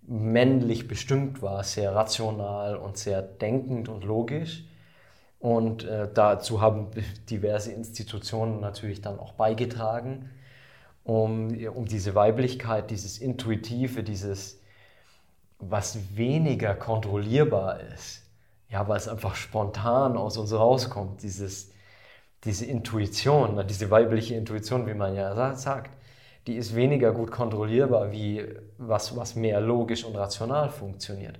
männlich 0.00 0.88
bestimmt 0.88 1.42
war, 1.42 1.62
sehr 1.64 1.94
rational 1.94 2.76
und 2.76 2.96
sehr 2.96 3.20
denkend 3.20 3.90
und 3.90 4.04
logisch. 4.04 4.64
Und 5.38 5.84
äh, 5.84 6.08
dazu 6.12 6.62
haben 6.62 6.88
diverse 7.28 7.70
Institutionen 7.72 8.58
natürlich 8.60 9.02
dann 9.02 9.18
auch 9.18 9.34
beigetragen, 9.34 10.30
um, 11.04 11.48
um 11.74 11.84
diese 11.84 12.14
Weiblichkeit, 12.14 12.90
dieses 12.90 13.18
Intuitive, 13.18 14.02
dieses, 14.02 14.62
was 15.58 16.16
weniger 16.16 16.74
kontrollierbar 16.74 17.80
ist, 17.94 18.22
ja, 18.68 18.86
weil 18.86 18.96
es 18.96 19.08
einfach 19.08 19.34
spontan 19.34 20.16
aus 20.16 20.36
uns 20.36 20.52
rauskommt, 20.52 21.22
dieses, 21.22 21.72
diese 22.44 22.66
Intuition, 22.66 23.66
diese 23.66 23.90
weibliche 23.90 24.34
Intuition, 24.34 24.86
wie 24.86 24.94
man 24.94 25.14
ja 25.14 25.54
sagt, 25.54 25.90
die 26.46 26.56
ist 26.56 26.74
weniger 26.74 27.12
gut 27.12 27.30
kontrollierbar 27.30 28.10
wie 28.12 28.46
was, 28.78 29.16
was 29.16 29.34
mehr 29.34 29.60
logisch 29.60 30.04
und 30.04 30.16
rational 30.16 30.70
funktioniert. 30.70 31.38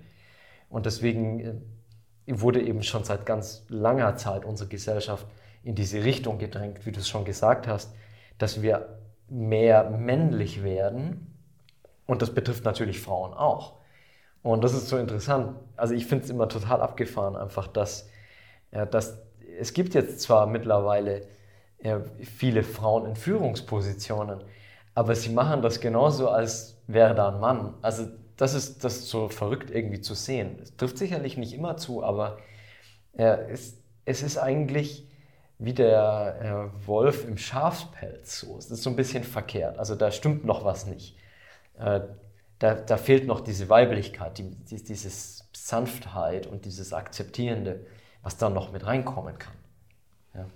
Und 0.68 0.86
deswegen 0.86 1.40
äh, 1.40 2.40
wurde 2.40 2.62
eben 2.62 2.82
schon 2.82 3.04
seit 3.04 3.24
ganz 3.24 3.64
langer 3.68 4.16
Zeit 4.16 4.44
unsere 4.44 4.68
Gesellschaft 4.68 5.26
in 5.62 5.74
diese 5.74 6.04
Richtung 6.04 6.38
gedrängt, 6.38 6.84
wie 6.84 6.92
du 6.92 7.00
es 7.00 7.08
schon 7.08 7.24
gesagt 7.24 7.66
hast, 7.66 7.94
dass 8.36 8.60
wir 8.62 8.98
mehr 9.28 9.90
männlich 9.90 10.62
werden. 10.62 11.34
Und 12.06 12.22
das 12.22 12.34
betrifft 12.34 12.64
natürlich 12.64 13.00
Frauen 13.00 13.32
auch. 13.32 13.77
Und 14.42 14.62
das 14.62 14.74
ist 14.74 14.88
so 14.88 14.96
interessant. 14.96 15.56
Also 15.76 15.94
ich 15.94 16.06
finde 16.06 16.24
es 16.24 16.30
immer 16.30 16.48
total 16.48 16.80
abgefahren, 16.80 17.36
einfach, 17.36 17.66
dass, 17.66 18.08
ja, 18.72 18.86
dass 18.86 19.18
es 19.58 19.72
gibt 19.72 19.94
jetzt 19.94 20.20
zwar 20.20 20.46
mittlerweile 20.46 21.26
ja, 21.82 22.00
viele 22.22 22.62
Frauen 22.62 23.06
in 23.06 23.16
Führungspositionen, 23.16 24.42
aber 24.94 25.14
sie 25.14 25.30
machen 25.30 25.62
das 25.62 25.80
genauso, 25.80 26.28
als 26.28 26.80
wäre 26.86 27.14
da 27.14 27.28
ein 27.28 27.40
Mann. 27.40 27.74
Also 27.82 28.06
das 28.36 28.54
ist, 28.54 28.84
das 28.84 28.98
ist 28.98 29.08
so 29.08 29.28
verrückt 29.28 29.70
irgendwie 29.70 30.00
zu 30.00 30.14
sehen. 30.14 30.58
Es 30.62 30.76
trifft 30.76 30.98
sicherlich 30.98 31.36
nicht 31.36 31.52
immer 31.52 31.76
zu, 31.76 32.02
aber 32.04 32.38
ja, 33.16 33.34
es, 33.34 33.76
es 34.04 34.22
ist 34.22 34.38
eigentlich 34.38 35.08
wie 35.58 35.74
der 35.74 36.70
äh, 36.72 36.86
Wolf 36.86 37.26
im 37.26 37.36
Schafspelz. 37.36 38.40
So. 38.40 38.56
Es 38.58 38.70
ist 38.70 38.82
so 38.82 38.90
ein 38.90 38.96
bisschen 38.96 39.24
verkehrt. 39.24 39.78
Also 39.78 39.96
da 39.96 40.10
stimmt 40.12 40.44
noch 40.44 40.64
was 40.64 40.86
nicht. 40.86 41.16
Äh, 41.78 42.00
da, 42.58 42.74
da 42.74 42.96
fehlt 42.96 43.26
noch 43.26 43.40
diese 43.40 43.68
Weiblichkeit, 43.68 44.38
die, 44.38 44.50
die, 44.50 44.82
dieses 44.82 45.48
Sanftheit 45.54 46.46
und 46.46 46.64
dieses 46.64 46.92
Akzeptierende, 46.92 47.86
was 48.22 48.36
da 48.36 48.50
noch 48.50 48.72
mit 48.72 48.86
reinkommen 48.86 49.38
kann. 49.38 49.54
Ja, 50.34 50.46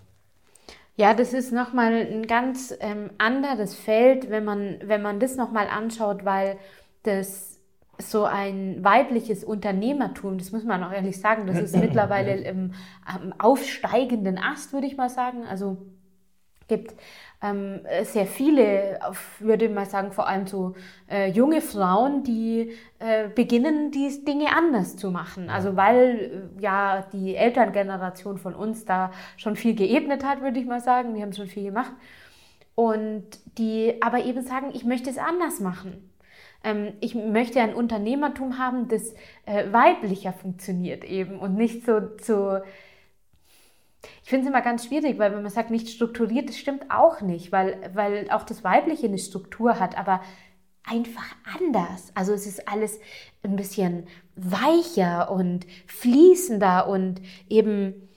ja 0.96 1.14
das 1.14 1.32
ist 1.32 1.52
nochmal 1.52 1.92
ein 1.94 2.26
ganz 2.26 2.74
ähm, 2.80 3.10
anderes 3.18 3.74
Feld, 3.74 4.30
wenn 4.30 4.44
man, 4.44 4.80
wenn 4.82 5.02
man 5.02 5.20
das 5.20 5.36
nochmal 5.36 5.68
anschaut, 5.68 6.24
weil 6.24 6.58
das 7.04 7.52
so 7.98 8.24
ein 8.24 8.82
weibliches 8.82 9.44
Unternehmertum, 9.44 10.38
das 10.38 10.50
muss 10.50 10.64
man 10.64 10.82
auch 10.82 10.92
ehrlich 10.92 11.20
sagen, 11.20 11.46
das 11.46 11.58
ist 11.58 11.76
mittlerweile 11.80 12.34
im, 12.36 12.74
im 13.22 13.32
aufsteigenden 13.38 14.38
Ast, 14.38 14.72
würde 14.72 14.86
ich 14.86 14.96
mal 14.96 15.10
sagen. 15.10 15.44
Also 15.44 15.78
gibt 16.72 16.94
ähm, 17.42 17.80
sehr 18.04 18.26
viele, 18.26 19.00
würde 19.40 19.64
ich 19.64 19.70
mal 19.70 19.86
sagen, 19.86 20.12
vor 20.12 20.28
allem 20.28 20.46
so 20.46 20.74
äh, 21.10 21.28
junge 21.30 21.60
Frauen, 21.60 22.22
die 22.22 22.72
äh, 23.00 23.28
beginnen, 23.28 23.90
die 23.90 24.24
Dinge 24.24 24.56
anders 24.56 24.96
zu 24.96 25.10
machen. 25.10 25.50
Also 25.50 25.76
weil 25.76 26.50
äh, 26.58 26.62
ja 26.62 27.04
die 27.12 27.34
Elterngeneration 27.34 28.38
von 28.38 28.54
uns 28.54 28.84
da 28.84 29.10
schon 29.36 29.56
viel 29.56 29.74
geebnet 29.74 30.24
hat, 30.24 30.40
würde 30.40 30.60
ich 30.60 30.66
mal 30.66 30.80
sagen. 30.80 31.14
Wir 31.14 31.22
haben 31.22 31.32
schon 31.32 31.48
viel 31.48 31.64
gemacht. 31.64 31.92
Und 32.74 33.24
die 33.58 34.00
aber 34.00 34.24
eben 34.24 34.42
sagen, 34.42 34.70
ich 34.72 34.84
möchte 34.84 35.10
es 35.10 35.18
anders 35.18 35.60
machen. 35.60 36.10
Ähm, 36.62 36.92
ich 37.00 37.14
möchte 37.14 37.60
ein 37.60 37.74
Unternehmertum 37.74 38.58
haben, 38.58 38.88
das 38.88 39.14
äh, 39.46 39.72
weiblicher 39.72 40.32
funktioniert 40.32 41.04
eben 41.04 41.40
und 41.40 41.56
nicht 41.56 41.84
so, 41.84 42.00
so 42.20 42.58
ich 44.22 44.28
finde 44.28 44.44
es 44.44 44.50
immer 44.50 44.62
ganz 44.62 44.86
schwierig, 44.86 45.18
weil 45.18 45.32
wenn 45.32 45.42
man 45.42 45.50
sagt, 45.50 45.70
nicht 45.70 45.88
strukturiert, 45.88 46.48
das 46.48 46.58
stimmt 46.58 46.90
auch 46.90 47.20
nicht, 47.20 47.52
weil, 47.52 47.90
weil 47.94 48.30
auch 48.30 48.44
das 48.44 48.64
Weibliche 48.64 49.06
eine 49.06 49.18
Struktur 49.18 49.78
hat, 49.78 49.96
aber 49.96 50.20
einfach 50.84 51.36
anders. 51.58 52.10
Also 52.14 52.32
es 52.32 52.46
ist 52.46 52.68
alles 52.68 52.98
ein 53.42 53.56
bisschen 53.56 54.06
weicher 54.34 55.30
und 55.30 55.66
fließender 55.86 56.88
und 56.88 57.20
eben 57.48 58.08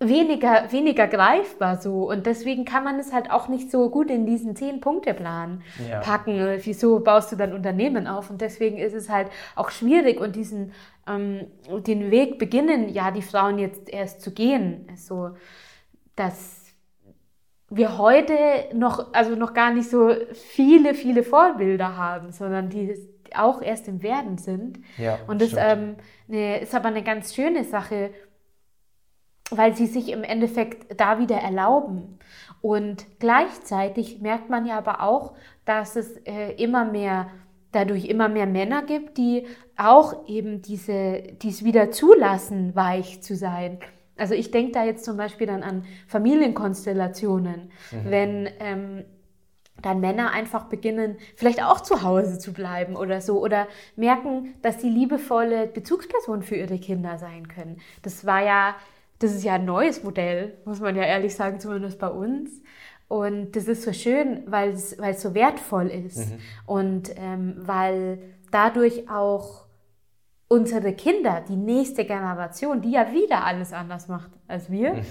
weniger, 0.00 0.72
weniger 0.72 1.06
greifbar 1.06 1.80
so. 1.80 2.08
Und 2.10 2.26
deswegen 2.26 2.64
kann 2.64 2.82
man 2.82 2.98
es 2.98 3.12
halt 3.12 3.30
auch 3.30 3.48
nicht 3.48 3.70
so 3.70 3.90
gut 3.90 4.10
in 4.10 4.26
diesen 4.26 4.56
Zehn-Punkte-Plan 4.56 5.62
ja. 5.88 6.00
packen. 6.00 6.58
Wieso 6.62 7.00
baust 7.00 7.30
du 7.32 7.36
dein 7.36 7.52
Unternehmen 7.52 8.06
auf? 8.06 8.30
Und 8.30 8.40
deswegen 8.40 8.78
ist 8.78 8.94
es 8.94 9.10
halt 9.10 9.28
auch 9.54 9.70
schwierig 9.70 10.18
und 10.18 10.36
diesen, 10.36 10.72
ähm, 11.06 11.46
den 11.86 12.10
Weg 12.10 12.38
beginnen 12.38 12.88
ja 12.88 13.10
die 13.10 13.22
Frauen 13.22 13.58
jetzt 13.58 13.90
erst 13.90 14.22
zu 14.22 14.32
gehen. 14.32 14.88
So, 14.96 15.32
dass 16.16 16.60
wir 17.68 17.98
heute 17.98 18.34
noch, 18.74 19.12
also 19.12 19.36
noch 19.36 19.52
gar 19.52 19.72
nicht 19.72 19.90
so 19.90 20.14
viele, 20.32 20.94
viele 20.94 21.22
Vorbilder 21.22 21.96
haben, 21.96 22.32
sondern 22.32 22.70
die 22.70 22.94
auch 23.34 23.62
erst 23.62 23.86
im 23.86 24.02
Werden 24.02 24.38
sind. 24.38 24.80
Ja, 24.96 25.18
und 25.28 25.40
das 25.40 25.54
ähm, 25.56 25.96
ne, 26.26 26.60
ist 26.60 26.74
aber 26.74 26.88
eine 26.88 27.04
ganz 27.04 27.34
schöne 27.34 27.64
Sache, 27.64 28.10
weil 29.50 29.74
sie 29.74 29.86
sich 29.86 30.10
im 30.10 30.22
Endeffekt 30.22 31.00
da 31.00 31.18
wieder 31.18 31.36
erlauben. 31.36 32.18
Und 32.60 33.06
gleichzeitig 33.18 34.20
merkt 34.20 34.50
man 34.50 34.66
ja 34.66 34.78
aber 34.78 35.02
auch, 35.02 35.34
dass 35.64 35.96
es 35.96 36.16
äh, 36.26 36.52
immer 36.52 36.84
mehr 36.84 37.28
dadurch 37.72 38.06
immer 38.06 38.28
mehr 38.28 38.46
Männer 38.46 38.82
gibt, 38.82 39.16
die 39.16 39.46
auch 39.76 40.28
eben 40.28 40.62
diese, 40.62 41.22
dies 41.40 41.64
wieder 41.64 41.90
zulassen, 41.90 42.74
weich 42.74 43.22
zu 43.22 43.36
sein. 43.36 43.78
Also 44.16 44.34
ich 44.34 44.50
denke 44.50 44.72
da 44.72 44.84
jetzt 44.84 45.04
zum 45.04 45.16
Beispiel 45.16 45.46
dann 45.46 45.62
an 45.62 45.84
Familienkonstellationen, 46.06 47.70
mhm. 47.90 48.10
wenn 48.10 48.48
ähm, 48.58 49.04
dann 49.80 50.00
Männer 50.00 50.32
einfach 50.32 50.64
beginnen, 50.64 51.16
vielleicht 51.36 51.62
auch 51.62 51.80
zu 51.80 52.02
Hause 52.02 52.38
zu 52.38 52.52
bleiben 52.52 52.96
oder 52.96 53.22
so, 53.22 53.40
oder 53.40 53.66
merken, 53.96 54.54
dass 54.60 54.82
sie 54.82 54.90
liebevolle 54.90 55.66
Bezugspersonen 55.66 56.42
für 56.42 56.56
ihre 56.56 56.78
Kinder 56.78 57.16
sein 57.16 57.48
können. 57.48 57.80
Das 58.02 58.26
war 58.26 58.44
ja 58.44 58.74
das 59.20 59.34
ist 59.34 59.44
ja 59.44 59.54
ein 59.54 59.66
neues 59.66 60.02
Modell, 60.02 60.58
muss 60.64 60.80
man 60.80 60.96
ja 60.96 61.04
ehrlich 61.04 61.34
sagen, 61.36 61.60
zumindest 61.60 61.98
bei 61.98 62.08
uns. 62.08 62.50
Und 63.06 63.54
das 63.54 63.68
ist 63.68 63.82
so 63.82 63.92
schön, 63.92 64.44
weil 64.46 64.70
es, 64.70 64.96
so 65.20 65.34
wertvoll 65.34 65.88
ist. 65.88 66.30
Mhm. 66.30 66.38
Und 66.64 67.10
ähm, 67.16 67.54
weil 67.58 68.18
dadurch 68.50 69.10
auch 69.10 69.66
unsere 70.48 70.94
Kinder, 70.94 71.44
die 71.46 71.56
nächste 71.56 72.04
Generation, 72.04 72.80
die 72.80 72.92
ja 72.92 73.12
wieder 73.12 73.44
alles 73.44 73.72
anders 73.72 74.08
macht 74.08 74.30
als 74.48 74.70
wir, 74.70 74.94
mhm. 74.94 75.02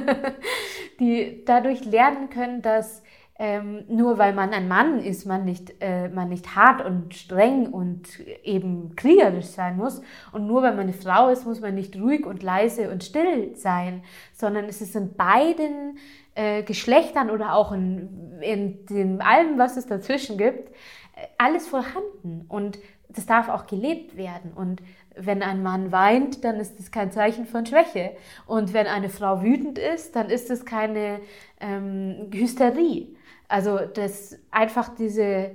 die 1.00 1.44
dadurch 1.46 1.84
lernen 1.84 2.30
können, 2.30 2.62
dass 2.62 3.03
ähm, 3.36 3.84
nur 3.88 4.18
weil 4.18 4.32
man 4.32 4.52
ein 4.52 4.68
Mann 4.68 5.00
ist, 5.00 5.26
man 5.26 5.44
nicht, 5.44 5.74
äh, 5.80 6.08
man 6.08 6.28
nicht 6.28 6.54
hart 6.54 6.84
und 6.84 7.14
streng 7.14 7.66
und 7.66 8.20
eben 8.44 8.94
kriegerisch 8.94 9.46
sein 9.46 9.76
muss. 9.76 10.02
Und 10.30 10.46
nur 10.46 10.62
weil 10.62 10.72
man 10.72 10.82
eine 10.82 10.92
Frau 10.92 11.28
ist, 11.30 11.44
muss 11.44 11.60
man 11.60 11.74
nicht 11.74 11.96
ruhig 11.96 12.26
und 12.26 12.44
leise 12.44 12.90
und 12.90 13.02
still 13.02 13.56
sein, 13.56 14.04
sondern 14.32 14.66
es 14.66 14.80
ist 14.80 14.94
in 14.94 15.14
beiden 15.14 15.98
äh, 16.36 16.62
Geschlechtern 16.62 17.28
oder 17.28 17.54
auch 17.54 17.72
in, 17.72 18.38
in 18.40 18.86
dem 18.86 19.20
allem, 19.20 19.58
was 19.58 19.76
es 19.76 19.86
dazwischen 19.86 20.38
gibt, 20.38 20.68
äh, 20.68 21.26
alles 21.36 21.66
vorhanden. 21.66 22.44
Und 22.48 22.78
das 23.08 23.26
darf 23.26 23.48
auch 23.48 23.66
gelebt 23.66 24.16
werden. 24.16 24.52
Und 24.54 24.80
wenn 25.16 25.42
ein 25.42 25.62
Mann 25.62 25.90
weint, 25.92 26.44
dann 26.44 26.60
ist 26.60 26.78
das 26.78 26.90
kein 26.90 27.10
Zeichen 27.10 27.46
von 27.46 27.66
Schwäche. 27.66 28.12
Und 28.46 28.72
wenn 28.72 28.86
eine 28.86 29.08
Frau 29.08 29.42
wütend 29.42 29.78
ist, 29.78 30.14
dann 30.14 30.30
ist 30.30 30.50
es 30.50 30.64
keine 30.64 31.20
ähm, 31.60 32.30
Hysterie. 32.32 33.13
Also, 33.48 33.78
dass 33.78 34.38
einfach 34.50 34.94
diese 34.94 35.52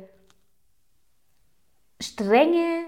strenge 2.02 2.86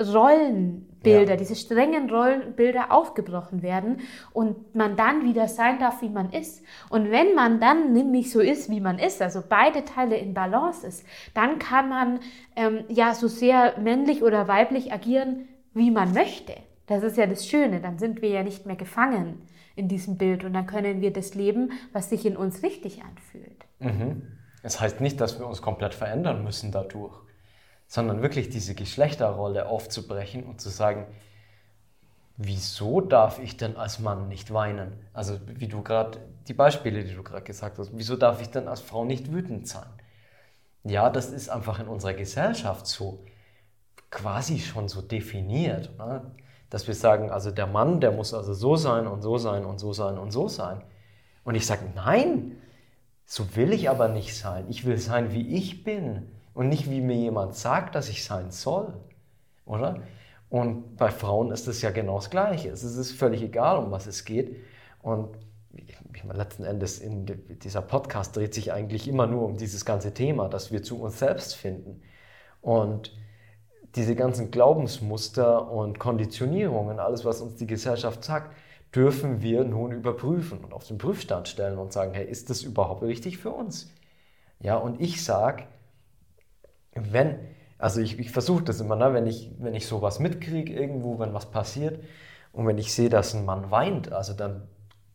Rollenbilder, 0.00 1.32
ja. 1.32 1.36
diese 1.36 1.56
strengen 1.56 2.10
Rollenbilder 2.10 2.92
aufgebrochen 2.92 3.62
werden 3.62 4.00
und 4.32 4.74
man 4.74 4.94
dann 4.94 5.24
wieder 5.24 5.48
sein 5.48 5.78
darf, 5.78 6.02
wie 6.02 6.10
man 6.10 6.30
ist. 6.30 6.62
Und 6.90 7.10
wenn 7.10 7.34
man 7.34 7.60
dann 7.60 7.94
nämlich 7.94 8.30
so 8.30 8.40
ist, 8.40 8.70
wie 8.70 8.80
man 8.80 8.98
ist, 8.98 9.22
also 9.22 9.42
beide 9.48 9.84
Teile 9.86 10.18
in 10.18 10.34
Balance 10.34 10.86
ist, 10.86 11.06
dann 11.32 11.58
kann 11.58 11.88
man 11.88 12.20
ähm, 12.56 12.84
ja 12.88 13.14
so 13.14 13.26
sehr 13.26 13.78
männlich 13.78 14.22
oder 14.22 14.48
weiblich 14.48 14.92
agieren, 14.92 15.48
wie 15.72 15.90
man 15.90 16.12
möchte. 16.12 16.54
Das 16.86 17.02
ist 17.02 17.16
ja 17.16 17.26
das 17.26 17.48
Schöne, 17.48 17.80
dann 17.80 17.98
sind 17.98 18.20
wir 18.20 18.28
ja 18.28 18.42
nicht 18.42 18.66
mehr 18.66 18.76
gefangen 18.76 19.40
in 19.76 19.88
diesem 19.88 20.16
Bild 20.16 20.42
und 20.42 20.54
dann 20.54 20.66
können 20.66 21.00
wir 21.00 21.12
das 21.12 21.34
leben, 21.34 21.72
was 21.92 22.10
sich 22.10 22.26
in 22.26 22.36
uns 22.36 22.62
richtig 22.62 23.02
anfühlt. 23.02 23.66
Mhm. 23.78 24.22
Das 24.62 24.80
heißt 24.80 25.00
nicht, 25.00 25.20
dass 25.20 25.38
wir 25.38 25.46
uns 25.46 25.62
komplett 25.62 25.94
verändern 25.94 26.42
müssen 26.42 26.72
dadurch, 26.72 27.14
sondern 27.86 28.22
wirklich 28.22 28.48
diese 28.48 28.74
Geschlechterrolle 28.74 29.68
aufzubrechen 29.68 30.44
und 30.44 30.60
zu 30.60 30.70
sagen, 30.70 31.06
wieso 32.36 33.00
darf 33.00 33.38
ich 33.38 33.56
denn 33.56 33.76
als 33.76 34.00
Mann 34.00 34.28
nicht 34.28 34.52
weinen? 34.52 34.92
Also 35.12 35.38
wie 35.46 35.68
du 35.68 35.82
gerade, 35.82 36.18
die 36.48 36.54
Beispiele, 36.54 37.04
die 37.04 37.14
du 37.14 37.22
gerade 37.22 37.44
gesagt 37.44 37.78
hast, 37.78 37.90
wieso 37.94 38.16
darf 38.16 38.40
ich 38.40 38.48
denn 38.48 38.68
als 38.68 38.80
Frau 38.80 39.04
nicht 39.04 39.32
wütend 39.32 39.68
sein? 39.68 39.88
Ja, 40.84 41.10
das 41.10 41.30
ist 41.30 41.48
einfach 41.48 41.80
in 41.80 41.88
unserer 41.88 42.14
Gesellschaft 42.14 42.86
so 42.86 43.24
quasi 44.10 44.58
schon 44.58 44.88
so 44.88 45.02
definiert, 45.02 45.90
oder? 45.96 46.32
Dass 46.70 46.86
wir 46.86 46.94
sagen, 46.94 47.30
also 47.30 47.50
der 47.50 47.66
Mann, 47.66 48.00
der 48.00 48.12
muss 48.12 48.34
also 48.34 48.54
so 48.54 48.76
sein 48.76 49.06
und 49.06 49.22
so 49.22 49.38
sein 49.38 49.64
und 49.64 49.78
so 49.78 49.92
sein 49.92 50.18
und 50.18 50.32
so 50.32 50.48
sein. 50.48 50.82
Und 51.44 51.54
ich 51.54 51.66
sage, 51.66 51.84
nein, 51.94 52.56
so 53.24 53.56
will 53.56 53.72
ich 53.72 53.88
aber 53.88 54.08
nicht 54.08 54.36
sein. 54.36 54.66
Ich 54.68 54.84
will 54.84 54.98
sein, 54.98 55.32
wie 55.32 55.56
ich 55.56 55.84
bin 55.84 56.28
und 56.54 56.68
nicht, 56.68 56.90
wie 56.90 57.00
mir 57.00 57.16
jemand 57.16 57.54
sagt, 57.54 57.94
dass 57.94 58.08
ich 58.08 58.24
sein 58.24 58.50
soll. 58.50 58.94
Oder? 59.64 60.00
Und 60.48 60.96
bei 60.96 61.10
Frauen 61.10 61.50
ist 61.50 61.66
es 61.66 61.82
ja 61.82 61.90
genau 61.90 62.16
das 62.16 62.30
Gleiche. 62.30 62.70
Es 62.70 62.82
ist 62.82 63.12
völlig 63.12 63.42
egal, 63.42 63.78
um 63.78 63.90
was 63.90 64.06
es 64.06 64.24
geht. 64.24 64.56
Und 65.02 65.36
letzten 66.32 66.64
Endes 66.64 66.98
in 66.98 67.26
dieser 67.62 67.82
Podcast 67.82 68.36
dreht 68.36 68.54
sich 68.54 68.72
eigentlich 68.72 69.08
immer 69.08 69.26
nur 69.26 69.44
um 69.44 69.56
dieses 69.56 69.84
ganze 69.84 70.14
Thema, 70.14 70.48
dass 70.48 70.72
wir 70.72 70.82
zu 70.82 71.00
uns 71.00 71.18
selbst 71.18 71.54
finden. 71.54 72.02
Und 72.60 73.12
diese 73.96 74.14
ganzen 74.14 74.50
Glaubensmuster 74.50 75.70
und 75.70 75.98
Konditionierungen, 75.98 77.00
alles, 77.00 77.24
was 77.24 77.40
uns 77.40 77.56
die 77.56 77.66
Gesellschaft 77.66 78.24
sagt, 78.24 78.54
dürfen 78.94 79.42
wir 79.42 79.64
nun 79.64 79.92
überprüfen 79.92 80.64
und 80.64 80.72
auf 80.72 80.86
den 80.86 80.98
Prüfstand 80.98 81.48
stellen 81.48 81.78
und 81.78 81.92
sagen, 81.92 82.14
hey, 82.14 82.26
ist 82.26 82.50
das 82.50 82.62
überhaupt 82.62 83.02
richtig 83.02 83.38
für 83.38 83.50
uns? 83.50 83.90
Ja, 84.60 84.76
und 84.76 85.00
ich 85.00 85.24
sage, 85.24 85.64
wenn, 86.94 87.38
also 87.78 88.00
ich, 88.00 88.18
ich 88.18 88.30
versuche 88.30 88.64
das 88.64 88.80
immer, 88.80 88.96
ne, 88.96 89.12
wenn, 89.14 89.26
ich, 89.26 89.50
wenn 89.58 89.74
ich 89.74 89.86
sowas 89.86 90.18
mitkriege 90.18 90.72
irgendwo, 90.72 91.18
wenn 91.18 91.34
was 91.34 91.50
passiert 91.50 92.02
und 92.52 92.66
wenn 92.66 92.78
ich 92.78 92.94
sehe, 92.94 93.08
dass 93.08 93.34
ein 93.34 93.44
Mann 93.44 93.70
weint, 93.70 94.12
also 94.12 94.32
dann, 94.32 94.66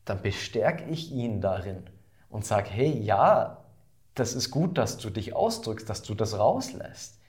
dann 0.05 0.21
bestärke 0.21 0.85
ich 0.89 1.11
ihn 1.11 1.41
darin 1.41 1.83
und 2.29 2.45
sage, 2.45 2.69
hey, 2.69 2.91
ja, 2.99 3.63
das 4.15 4.33
ist 4.33 4.51
gut, 4.51 4.77
dass 4.77 4.97
du 4.97 5.09
dich 5.09 5.35
ausdrückst, 5.35 5.89
dass 5.89 6.03
du 6.03 6.13
das 6.13 6.37
rauslässt. 6.37 7.20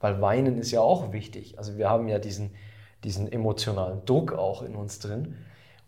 Weil 0.00 0.20
Weinen 0.20 0.58
ist 0.58 0.70
ja 0.70 0.80
auch 0.80 1.12
wichtig. 1.12 1.58
Also 1.58 1.76
wir 1.76 1.88
haben 1.88 2.08
ja 2.08 2.18
diesen, 2.18 2.50
diesen 3.04 3.30
emotionalen 3.30 4.04
Druck 4.04 4.32
auch 4.32 4.62
in 4.62 4.76
uns 4.76 4.98
drin. 4.98 5.36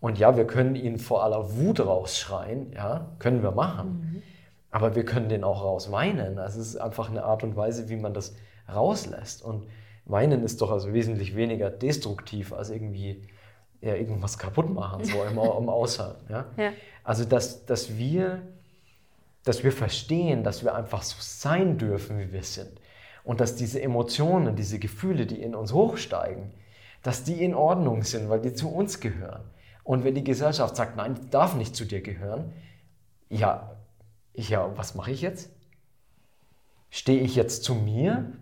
Und 0.01 0.19
ja, 0.19 0.37
wir 0.37 0.47
können 0.47 0.77
ihn 0.77 0.99
vor 0.99 1.25
aller 1.25 1.57
Wut 1.57 1.81
rausschreien, 1.81 2.73
ja, 2.73 3.11
können 3.19 3.43
wir 3.43 3.51
machen. 3.51 3.89
Mhm. 3.89 4.23
Aber 4.71 4.95
wir 4.95 5.05
können 5.05 5.29
den 5.29 5.45
auch 5.45 5.63
rausweinen. 5.63 6.39
Also 6.39 6.61
es 6.61 6.69
ist 6.69 6.77
einfach 6.77 7.11
eine 7.11 7.25
Art 7.25 7.43
und 7.43 7.57
Weise, 7.57 7.89
wie 7.89 7.97
man 7.97 8.15
das 8.15 8.37
rauslässt. 8.73 9.43
Und 9.43 9.67
Weinen 10.05 10.43
ist 10.45 10.61
doch 10.61 10.71
also 10.71 10.93
wesentlich 10.93 11.35
weniger 11.35 11.71
destruktiv 11.71 12.53
als 12.53 12.71
irgendwie 12.71 13.23
ja, 13.81 13.95
irgendwas 13.95 14.39
kaputt 14.39 14.71
machen, 14.71 15.05
so 15.05 15.23
im, 15.25 15.33
im 15.59 15.69
Aushalten. 15.69 16.33
Ja? 16.33 16.47
ja? 16.57 16.73
Also, 17.05 17.25
dass, 17.25 17.65
dass, 17.65 17.97
wir, 17.97 18.43
dass 19.45 19.65
wir 19.65 19.73
verstehen, 19.73 20.45
dass 20.45 20.65
wir 20.65 20.75
einfach 20.75 21.03
so 21.03 21.17
sein 21.21 21.79
dürfen, 21.79 22.19
wie 22.19 22.33
wir 22.33 22.43
sind. 22.43 22.78
Und 23.29 23.43
dass 23.43 23.57
diese 23.57 23.83
Emotionen, 23.83 24.57
diese 24.57 24.79
Gefühle, 24.79 25.27
die 25.27 25.43
in 25.43 25.55
uns 25.55 25.75
hochsteigen, 25.75 26.51
dass 27.03 27.25
die 27.25 27.45
in 27.45 27.55
Ordnung 27.55 28.03
sind, 28.03 28.31
weil 28.31 28.41
die 28.41 28.55
zu 28.55 28.71
uns 28.71 29.01
gehören. 29.01 29.43
Und 29.85 30.03
wenn 30.03 30.15
die 30.15 30.25
Gesellschaft 30.25 30.77
sagt, 30.77 30.97
nein, 30.97 31.15
die 31.15 31.29
darf 31.29 31.55
nicht 31.55 31.77
zu 31.77 31.85
dir 31.85 32.01
gehören, 32.01 32.55
ja, 33.29 33.77
ja, 34.33 34.75
was 34.79 34.95
mache 34.95 35.11
ich 35.11 35.21
jetzt? 35.21 35.51
Stehe 36.89 37.21
ich 37.21 37.37
jetzt 37.37 37.65
zu 37.65 37.75
mir? 37.75 38.33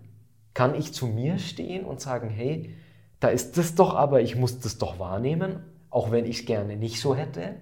Kann 0.55 0.77
ich 0.77 0.95
zu 0.95 1.09
mir 1.09 1.41
stehen 1.41 1.85
und 1.85 2.01
sagen, 2.01 2.31
hey, 2.31 2.73
da 3.19 3.27
ist 3.27 3.59
das 3.59 3.75
doch 3.75 3.93
aber, 3.93 4.21
ich 4.21 4.37
muss 4.37 4.61
das 4.61 4.79
doch 4.79 5.01
wahrnehmen, 5.01 5.65
auch 5.91 6.13
wenn 6.13 6.27
ich 6.27 6.39
es 6.39 6.47
gerne 6.47 6.77
nicht 6.77 7.01
so 7.01 7.17
hätte, 7.17 7.57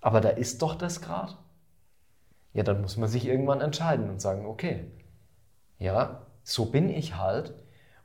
aber 0.00 0.22
da 0.22 0.30
ist 0.30 0.62
doch 0.62 0.74
das 0.74 1.02
gerade. 1.02 1.34
Ja, 2.54 2.62
dann 2.62 2.80
muss 2.80 2.96
man 2.96 3.10
sich 3.10 3.26
irgendwann 3.26 3.60
entscheiden 3.60 4.08
und 4.08 4.22
sagen, 4.22 4.46
okay, 4.46 4.86
ja, 5.78 6.25
so 6.48 6.66
bin 6.66 6.88
ich 6.88 7.16
halt 7.16 7.52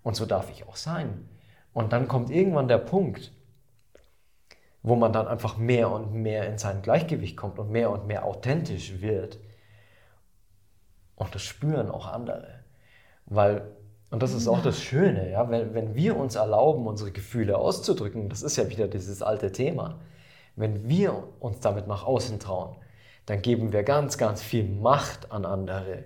und 0.02 0.16
so 0.16 0.26
darf 0.26 0.50
ich 0.50 0.68
auch 0.68 0.76
sein. 0.76 1.30
Und 1.74 1.94
dann 1.94 2.08
kommt 2.08 2.32
irgendwann 2.32 2.68
der 2.68 2.80
Punkt, 2.80 3.32
wo 4.82 4.96
man 4.96 5.14
dann 5.14 5.28
einfach 5.28 5.58
mehr 5.58 5.92
und 5.92 6.12
mehr 6.12 6.48
in 6.48 6.58
sein 6.58 6.82
Gleichgewicht 6.82 7.38
kommt 7.38 7.60
und 7.60 7.70
mehr 7.70 7.92
und 7.92 8.08
mehr 8.08 8.26
authentisch 8.26 9.00
wird. 9.00 9.38
Und 11.16 11.36
das 11.36 11.44
spüren 11.44 11.92
auch 11.92 12.08
andere. 12.08 12.64
Weil, 13.28 13.76
und 14.10 14.24
das 14.24 14.34
ist 14.34 14.48
auch 14.48 14.64
das 14.64 14.82
Schöne, 14.82 15.30
ja, 15.30 15.48
wenn, 15.52 15.76
wenn 15.76 15.94
wir 15.94 16.18
uns 16.18 16.34
erlauben, 16.34 16.88
unsere 16.88 17.12
Gefühle 17.12 17.60
auszudrücken, 17.60 18.28
das 18.28 18.42
ist 18.42 18.56
ja 18.58 18.68
wieder 18.70 18.88
dieses 18.88 19.22
alte 19.22 19.52
Thema, 19.52 20.00
wenn 20.56 20.90
wir 20.90 21.28
uns 21.40 21.60
damit 21.60 21.86
nach 21.86 22.04
außen 22.06 22.40
trauen, 22.40 22.76
dann 23.28 23.44
geben 23.44 23.72
wir 23.72 23.84
ganz, 23.84 24.18
ganz 24.18 24.42
viel 24.42 24.68
Macht 24.68 25.32
an 25.32 25.46
andere 25.46 26.06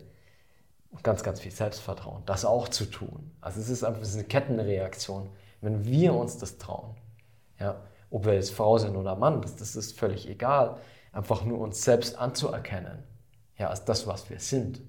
und 0.96 1.04
ganz, 1.04 1.24
ganz 1.24 1.42
viel 1.42 1.52
Selbstvertrauen, 1.52 2.24
das 2.26 2.46
auch 2.46 2.70
zu 2.70 2.86
tun. 2.86 3.32
Also 3.42 3.60
es 3.60 3.70
ist 3.70 3.84
einfach 3.84 4.02
eine 4.14 4.24
Kettenreaktion, 4.24 5.30
wenn 5.60 5.86
wir 5.86 6.14
uns 6.14 6.38
das 6.38 6.58
trauen. 6.58 6.96
Ja, 7.60 7.82
ob 8.10 8.26
wir 8.26 8.34
jetzt 8.34 8.52
Frau 8.52 8.78
sind 8.78 8.96
oder 8.96 9.16
Mann, 9.16 9.42
das, 9.42 9.58
das 9.58 9.76
ist 9.76 10.00
völlig 10.00 10.30
egal. 10.30 10.78
Einfach 11.12 11.44
nur 11.44 11.60
uns 11.60 11.84
selbst 11.84 12.18
anzuerkennen, 12.18 13.04
ja, 13.58 13.70
als 13.70 13.84
das, 13.84 14.08
was 14.08 14.30
wir 14.30 14.40
sind. 14.40 14.82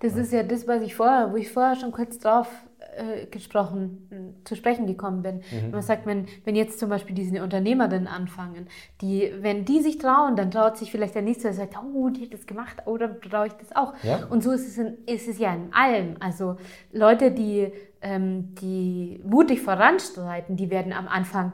Das 0.00 0.14
ist 0.16 0.32
ja 0.32 0.42
das, 0.42 0.68
was 0.68 0.82
ich 0.82 0.94
vorher, 0.94 1.32
wo 1.32 1.36
ich 1.36 1.50
vorher 1.50 1.76
schon 1.76 1.92
kurz 1.92 2.18
drauf 2.18 2.48
äh, 2.96 3.26
gesprochen, 3.26 4.40
zu 4.44 4.56
sprechen 4.56 4.86
gekommen 4.86 5.22
bin. 5.22 5.36
Mhm. 5.36 5.70
Man 5.70 5.82
sagt, 5.82 6.06
wenn, 6.06 6.26
wenn 6.44 6.56
jetzt 6.56 6.78
zum 6.78 6.88
Beispiel 6.88 7.14
diese 7.14 7.42
Unternehmerinnen 7.42 8.06
anfangen, 8.06 8.68
die, 9.00 9.32
wenn 9.40 9.64
die 9.64 9.80
sich 9.80 9.98
trauen, 9.98 10.36
dann 10.36 10.50
traut 10.50 10.76
sich 10.76 10.90
vielleicht 10.90 11.14
der 11.14 11.22
Nächste, 11.22 11.44
der 11.44 11.54
sagt, 11.54 11.76
oh, 11.76 12.08
die 12.08 12.22
hat 12.22 12.32
das 12.32 12.46
gemacht, 12.46 12.82
oh, 12.86 12.96
dann 12.96 13.20
traue 13.20 13.48
ich 13.48 13.52
das 13.54 13.74
auch. 13.74 13.94
Ja. 14.02 14.26
Und 14.30 14.42
so 14.42 14.52
ist 14.52 14.66
es, 14.66 14.78
in, 14.78 14.98
ist 15.06 15.28
es 15.28 15.38
ja 15.38 15.54
in 15.54 15.72
allem. 15.72 16.16
Also 16.20 16.56
Leute, 16.92 17.30
die, 17.30 17.70
ähm, 18.00 18.54
die 18.56 19.20
mutig 19.24 19.60
voranstreiten, 19.60 20.56
die 20.56 20.70
werden 20.70 20.92
am 20.92 21.08
Anfang 21.08 21.52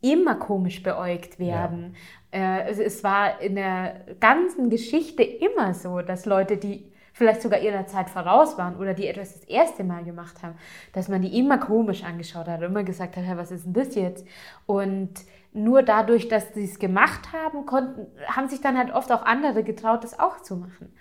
immer 0.00 0.34
komisch 0.34 0.82
beäugt 0.82 1.38
werden. 1.38 1.94
Ja. 2.32 2.58
Äh, 2.58 2.70
es 2.70 3.02
war 3.02 3.40
in 3.40 3.54
der 3.54 4.04
ganzen 4.20 4.70
Geschichte 4.70 5.22
immer 5.22 5.72
so, 5.72 6.00
dass 6.00 6.26
Leute, 6.26 6.56
die 6.56 6.92
vielleicht 7.14 7.42
sogar 7.42 7.60
ihrer 7.60 7.86
Zeit 7.86 8.10
voraus 8.10 8.58
waren 8.58 8.76
oder 8.76 8.92
die 8.92 9.06
etwas 9.06 9.32
das 9.32 9.44
erste 9.44 9.84
Mal 9.84 10.04
gemacht 10.04 10.42
haben, 10.42 10.56
dass 10.92 11.08
man 11.08 11.22
die 11.22 11.38
immer 11.38 11.58
komisch 11.58 12.02
angeschaut 12.02 12.48
hat, 12.48 12.60
immer 12.60 12.82
gesagt 12.82 13.16
hat, 13.16 13.24
hey, 13.24 13.36
was 13.36 13.52
ist 13.52 13.64
denn 13.64 13.72
das 13.72 13.94
jetzt? 13.94 14.26
Und 14.66 15.10
nur 15.52 15.82
dadurch, 15.82 16.26
dass 16.26 16.52
sie 16.52 16.64
es 16.64 16.80
gemacht 16.80 17.32
haben, 17.32 17.64
konnten, 17.66 18.06
haben 18.26 18.48
sich 18.48 18.60
dann 18.60 18.76
halt 18.76 18.92
oft 18.92 19.12
auch 19.12 19.22
andere 19.22 19.62
getraut, 19.62 20.02
das 20.02 20.18
auch 20.18 20.42
zu 20.42 20.56
machen. 20.56 20.92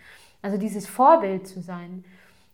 Also 0.43 0.57
dieses 0.57 0.87
Vorbild 0.87 1.47
zu 1.47 1.61
sein 1.61 2.05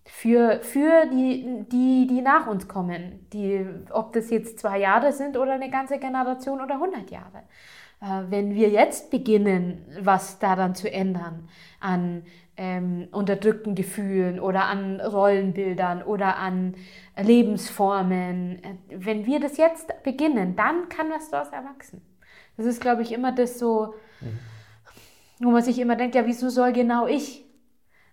für, 0.06 0.62
für 0.62 1.06
die, 1.08 1.66
die, 1.70 2.08
die 2.08 2.22
nach 2.22 2.48
uns 2.48 2.70
kommen, 2.70 3.28
die, 3.34 3.66
ob 3.92 4.14
das 4.14 4.30
jetzt 4.30 4.60
zwei 4.60 4.80
Jahre 4.80 5.12
sind 5.12 5.36
oder 5.36 5.54
eine 5.54 5.70
ganze 5.70 6.00
Generation 6.00 6.62
oder 6.62 6.76
100 6.76 7.12
Jahre. 7.12 7.44
Äh, 8.02 8.24
wenn 8.30 8.56
wir 8.56 8.70
jetzt 8.70 9.12
beginnen, 9.12 9.86
was 10.00 10.40
daran 10.40 10.76
zu 10.76 10.92
ändern, 10.92 11.50
an 11.82 12.24
ähm, 12.62 13.08
unterdrückten 13.14 13.74
Gefühlen 13.74 14.38
oder 14.38 14.66
an 14.66 15.00
Rollenbildern 15.00 16.04
oder 16.04 16.36
an 16.36 16.76
Lebensformen. 17.18 18.62
Wenn 18.90 19.26
wir 19.26 19.40
das 19.40 19.56
jetzt 19.56 20.04
beginnen, 20.04 20.58
dann 20.58 20.90
kann 20.90 21.10
was 21.10 21.32
daraus 21.32 21.48
erwachsen. 21.54 22.02
Das 22.58 22.66
ist, 22.66 22.82
glaube 22.82 23.02
ich, 23.02 23.14
immer 23.14 23.32
das 23.32 23.60
so, 23.60 23.94
mhm. 24.20 24.40
wo 25.40 25.52
man 25.52 25.64
sich 25.64 25.80
immer 25.80 25.96
denkt, 25.96 26.16
ja, 26.16 26.26
wieso 26.26 26.50
soll 26.50 26.74
genau 26.74 27.08
ich? 27.08 27.46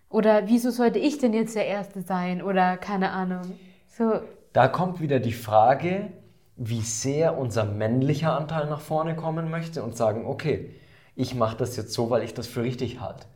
Oder 0.09 0.47
wieso 0.47 0.71
sollte 0.71 0.99
ich 0.99 1.17
denn 1.17 1.33
jetzt 1.33 1.57
der 1.57 1.65
Erste 1.65 2.01
sein? 2.01 2.41
Oder 2.41 2.77
keine 2.77 3.11
Ahnung. 3.11 3.59
So. 3.89 4.21
Da 4.53 4.69
kommt 4.69 5.01
wieder 5.01 5.19
die 5.19 5.33
Frage, 5.33 6.13
wie 6.55 6.79
sehr 6.79 7.37
unser 7.37 7.65
männlicher 7.65 8.37
Anteil 8.37 8.67
nach 8.69 8.79
vorne 8.79 9.17
kommen 9.17 9.51
möchte 9.51 9.83
und 9.83 9.97
sagen, 9.97 10.25
okay, 10.25 10.73
ich 11.15 11.35
mache 11.35 11.57
das 11.57 11.75
jetzt 11.75 11.91
so, 11.91 12.09
weil 12.09 12.23
ich 12.23 12.33
das 12.33 12.47
für 12.47 12.63
richtig 12.63 13.01
halte. 13.01 13.27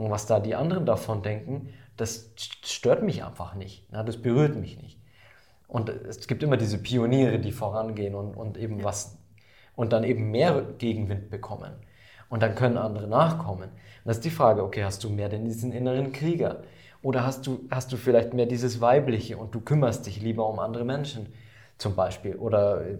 Und 0.00 0.10
was 0.10 0.24
da 0.24 0.40
die 0.40 0.54
anderen 0.54 0.86
davon 0.86 1.22
denken, 1.22 1.68
das 1.98 2.32
stört 2.64 3.02
mich 3.02 3.22
einfach 3.22 3.54
nicht. 3.54 3.86
Das 3.92 4.16
berührt 4.16 4.56
mich 4.56 4.80
nicht. 4.80 4.98
Und 5.68 5.90
es 5.90 6.26
gibt 6.26 6.42
immer 6.42 6.56
diese 6.56 6.78
Pioniere, 6.78 7.38
die 7.38 7.52
vorangehen 7.52 8.14
und, 8.14 8.34
und 8.34 8.56
eben 8.56 8.82
was 8.82 9.18
und 9.76 9.92
dann 9.92 10.04
eben 10.04 10.30
mehr 10.30 10.62
Gegenwind 10.78 11.28
bekommen. 11.28 11.72
Und 12.30 12.42
dann 12.42 12.54
können 12.54 12.78
andere 12.78 13.08
nachkommen. 13.08 13.68
Und 13.68 14.06
das 14.06 14.16
ist 14.16 14.24
die 14.24 14.30
Frage, 14.30 14.62
okay, 14.62 14.84
hast 14.84 15.04
du 15.04 15.10
mehr 15.10 15.28
denn 15.28 15.44
diesen 15.44 15.70
inneren 15.70 16.12
Krieger? 16.12 16.62
Oder 17.02 17.26
hast 17.26 17.46
du, 17.46 17.68
hast 17.70 17.92
du 17.92 17.98
vielleicht 17.98 18.32
mehr 18.32 18.46
dieses 18.46 18.80
Weibliche 18.80 19.36
und 19.36 19.54
du 19.54 19.60
kümmerst 19.60 20.06
dich 20.06 20.22
lieber 20.22 20.48
um 20.48 20.60
andere 20.60 20.86
Menschen 20.86 21.26
zum 21.76 21.94
Beispiel? 21.94 22.36
Oder 22.36 22.86
äh, 22.86 22.98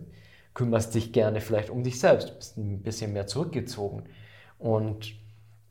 kümmerst 0.52 0.94
dich 0.94 1.14
gerne 1.14 1.40
vielleicht 1.40 1.70
um 1.70 1.82
dich 1.82 1.98
selbst, 1.98 2.36
bist 2.36 2.58
ein 2.58 2.82
bisschen 2.82 3.14
mehr 3.14 3.26
zurückgezogen. 3.26 4.02
Und 4.58 5.14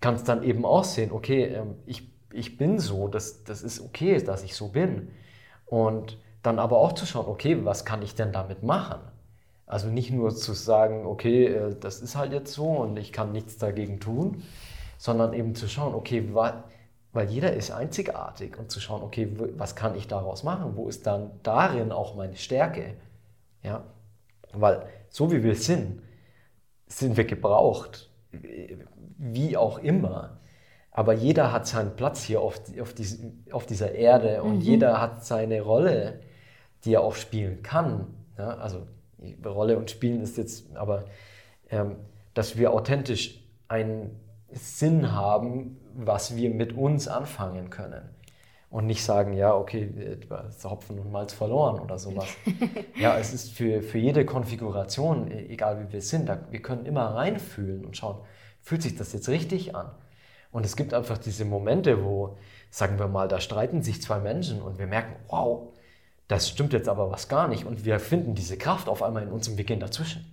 kannst 0.02 0.28
dann 0.28 0.44
eben 0.44 0.66
auch 0.66 0.84
sehen, 0.84 1.12
okay, 1.12 1.46
ähm, 1.46 1.76
ich, 1.86 2.10
ich 2.32 2.58
bin 2.58 2.80
so, 2.80 3.08
das, 3.08 3.44
das 3.44 3.62
ist 3.62 3.82
okay, 3.82 4.22
dass 4.22 4.44
ich 4.44 4.56
so 4.56 4.70
bin. 4.70 5.10
Und 5.66 6.18
dann 6.42 6.60
aber 6.60 6.78
auch 6.78 6.94
zu 6.94 7.06
schauen, 7.06 7.28
okay, 7.28 7.66
was 7.66 7.86
kann 7.86 8.02
ich 8.02 8.16
denn 8.16 8.32
damit 8.32 8.64
machen? 8.64 9.00
Also 9.66 9.88
nicht 9.88 10.10
nur 10.12 10.36
zu 10.36 10.54
sagen, 10.54 11.06
okay, 11.06 11.46
äh, 11.46 11.76
das 11.80 12.02
ist 12.02 12.16
halt 12.16 12.34
jetzt 12.34 12.54
so 12.54 12.68
und 12.68 12.98
ich 12.98 13.12
kann 13.12 13.32
nichts 13.32 13.58
dagegen 13.58 14.00
tun, 14.00 14.44
sondern 14.98 15.34
eben 15.34 15.56
zu 15.56 15.68
schauen, 15.68 15.94
okay, 15.94 16.34
weil 16.34 17.30
jeder 17.30 17.54
ist 17.54 17.72
einzigartig 17.72 18.58
und 18.58 18.72
zu 18.72 18.80
schauen, 18.80 19.04
okay, 19.04 19.30
was 19.58 19.76
kann 19.76 19.96
ich 19.96 20.08
daraus 20.08 20.44
machen? 20.44 20.76
Wo 20.76 20.88
ist 20.88 21.06
dann 21.06 21.32
darin 21.44 21.92
auch 21.92 22.16
meine 22.16 22.36
Stärke? 22.36 22.96
Ja, 23.64 23.84
weil 24.54 24.86
so 25.10 25.32
wie 25.32 25.44
wir 25.44 25.56
sind, 25.56 26.02
sind 26.88 27.18
wir 27.18 27.26
gebraucht 27.26 28.10
wie 29.20 29.58
auch 29.58 29.78
immer. 29.78 30.40
Aber 30.92 31.14
jeder 31.14 31.52
hat 31.52 31.68
seinen 31.68 31.96
Platz 31.96 32.24
hier 32.24 32.42
auf, 32.42 32.62
auf, 32.82 32.94
diesen, 32.94 33.46
auf 33.52 33.66
dieser 33.66 33.94
Erde 33.94 34.42
und 34.42 34.56
mhm. 34.56 34.62
jeder 34.62 35.00
hat 35.00 35.24
seine 35.24 35.62
Rolle, 35.62 36.22
die 36.84 36.96
er 36.96 37.02
auch 37.02 37.16
spielen 37.16 37.62
kann. 37.62 38.08
Ja, 38.38 38.56
also 38.58 38.88
Rolle 39.46 39.78
und 39.78 39.92
Spielen 39.92 40.22
ist 40.22 40.38
jetzt, 40.38 40.76
aber 40.76 41.06
ähm, 41.70 41.98
dass 42.34 42.58
wir 42.58 42.74
authentisch 42.74 43.44
einen 43.68 44.20
Sinn 44.52 45.12
haben, 45.12 45.78
was 45.94 46.36
wir 46.36 46.50
mit 46.50 46.74
uns 46.74 47.08
anfangen 47.08 47.70
können. 47.70 48.10
und 48.72 48.86
nicht 48.86 49.04
sagen, 49.04 49.34
ja, 49.34 49.56
okay, 49.56 50.20
Hopfen 50.64 51.00
und 51.00 51.12
Malz 51.12 51.34
verloren 51.34 51.80
oder 51.80 51.98
sowas. 51.98 52.28
ja, 53.00 53.18
es 53.18 53.34
ist 53.34 53.52
für, 53.52 53.82
für 53.82 53.98
jede 53.98 54.26
Konfiguration, 54.26 55.32
e, 55.32 55.48
egal 55.50 55.84
wie 55.84 55.92
wir 55.92 56.02
sind, 56.02 56.30
da, 56.30 56.40
wir 56.52 56.62
können 56.62 56.86
immer 56.86 57.16
reinfühlen 57.16 57.84
und 57.84 57.98
schauen, 57.98 58.18
fühlt 58.70 58.84
sich 58.84 58.96
das 58.96 59.14
jetzt 59.14 59.30
richtig 59.30 59.76
an? 59.76 59.90
Und 60.52 60.64
es 60.64 60.76
gibt 60.76 60.94
einfach 60.94 61.18
diese 61.18 61.44
Momente, 61.44 62.04
wo, 62.04 62.38
sagen 62.70 63.00
wir 63.00 63.08
mal, 63.08 63.28
da 63.28 63.42
streiten 63.42 63.82
sich 63.82 64.00
zwei 64.00 64.20
Menschen 64.20 64.62
und 64.62 64.78
wir 64.78 64.86
merken, 64.86 65.16
wow, 65.28 65.74
das 66.28 66.48
stimmt 66.48 66.74
jetzt 66.74 66.88
aber 66.88 67.10
was 67.10 67.28
gar 67.28 67.48
nicht. 67.48 67.66
Und 67.66 67.84
wir 67.84 68.00
finden 68.00 68.36
diese 68.36 68.58
Kraft 68.58 68.88
auf 68.88 69.02
einmal 69.02 69.24
in 69.24 69.30
uns 69.30 69.48
und 69.48 69.58
wir 69.58 69.64
gehen 69.66 69.80
dazwischen. 69.80 70.24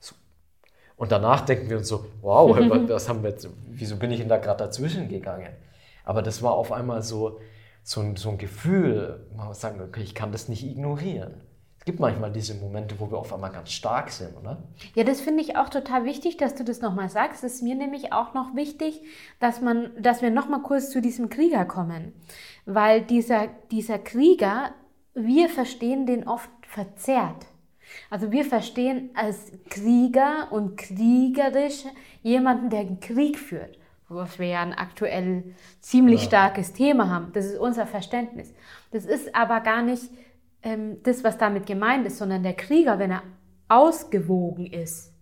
So. 0.00 0.14
Und 0.96 1.12
danach 1.12 1.42
denken 1.42 1.68
wir 1.68 1.76
uns 1.76 1.88
so, 1.88 2.06
wow, 2.22 2.56
was 2.88 3.06
haben 3.06 3.22
wir 3.22 3.30
jetzt, 3.30 3.46
wieso 3.66 3.96
bin 3.96 4.10
ich 4.10 4.20
denn 4.20 4.30
da 4.30 4.38
gerade 4.38 4.64
dazwischen 4.64 5.10
gegangen? 5.10 5.52
Aber 6.06 6.22
das 6.22 6.42
war 6.42 6.52
auf 6.52 6.72
einmal 6.72 7.02
so, 7.02 7.38
so 7.82 8.00
ein, 8.00 8.16
so 8.16 8.30
ein 8.30 8.38
Gefühl, 8.38 9.26
man 9.36 9.48
muss 9.48 9.60
sagen, 9.60 9.82
okay, 9.82 10.00
ich 10.00 10.14
kann 10.14 10.32
das 10.32 10.48
nicht 10.48 10.64
ignorieren. 10.64 11.42
Es 11.84 11.86
gibt 11.86 12.00
manchmal 12.00 12.32
diese 12.32 12.54
Momente, 12.54 12.98
wo 12.98 13.10
wir 13.10 13.18
auf 13.18 13.30
einmal 13.30 13.52
ganz 13.52 13.70
stark 13.70 14.10
sind, 14.10 14.34
oder? 14.38 14.56
Ja, 14.94 15.04
das 15.04 15.20
finde 15.20 15.42
ich 15.42 15.58
auch 15.58 15.68
total 15.68 16.06
wichtig, 16.06 16.38
dass 16.38 16.54
du 16.54 16.64
das 16.64 16.80
nochmal 16.80 17.10
sagst. 17.10 17.44
Es 17.44 17.56
ist 17.56 17.62
mir 17.62 17.74
nämlich 17.74 18.10
auch 18.10 18.32
noch 18.32 18.56
wichtig, 18.56 19.02
dass, 19.38 19.60
man, 19.60 19.90
dass 20.00 20.22
wir 20.22 20.30
nochmal 20.30 20.62
kurz 20.62 20.88
zu 20.88 21.02
diesem 21.02 21.28
Krieger 21.28 21.66
kommen. 21.66 22.14
Weil 22.64 23.02
dieser, 23.02 23.48
dieser 23.70 23.98
Krieger, 23.98 24.70
wir 25.12 25.50
verstehen 25.50 26.06
den 26.06 26.26
oft 26.26 26.48
verzerrt. 26.62 27.44
Also 28.08 28.32
wir 28.32 28.46
verstehen 28.46 29.10
als 29.12 29.52
Krieger 29.68 30.48
und 30.52 30.78
kriegerisch 30.78 31.84
jemanden, 32.22 32.70
der 32.70 32.80
einen 32.80 33.00
Krieg 33.00 33.38
führt 33.38 33.76
was 34.08 34.38
wir 34.38 34.46
ja 34.46 34.62
ein 34.62 34.72
aktuell 34.74 35.54
ziemlich 35.80 36.22
ja. 36.22 36.26
starkes 36.28 36.72
Thema 36.72 37.08
haben. 37.10 37.32
Das 37.32 37.46
ist 37.46 37.58
unser 37.58 37.86
Verständnis. 37.86 38.54
Das 38.90 39.06
ist 39.06 39.34
aber 39.34 39.60
gar 39.60 39.82
nicht 39.82 40.10
ähm, 40.64 41.02
das, 41.02 41.22
was 41.22 41.38
damit 41.38 41.66
gemeint 41.66 42.06
ist, 42.06 42.18
sondern 42.18 42.42
der 42.42 42.54
Krieger, 42.54 42.98
wenn 42.98 43.12
er 43.12 43.22
ausgewogen 43.68 44.66
ist, 44.66 45.12